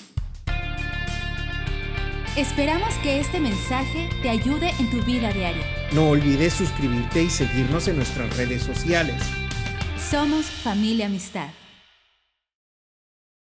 Esperamos 2.36 2.94
que 3.02 3.20
este 3.20 3.40
mensaje 3.40 4.08
te 4.22 4.30
ayude 4.30 4.70
en 4.78 4.90
tu 4.90 5.04
vida 5.04 5.32
diaria. 5.32 5.64
No 5.92 6.10
olvides 6.10 6.54
suscribirte 6.54 7.24
y 7.24 7.30
seguirnos 7.30 7.88
en 7.88 7.96
nuestras 7.96 8.36
redes 8.36 8.62
sociales. 8.62 9.20
Somos 10.10 10.46
familia 10.46 11.06
amistad. 11.06 11.48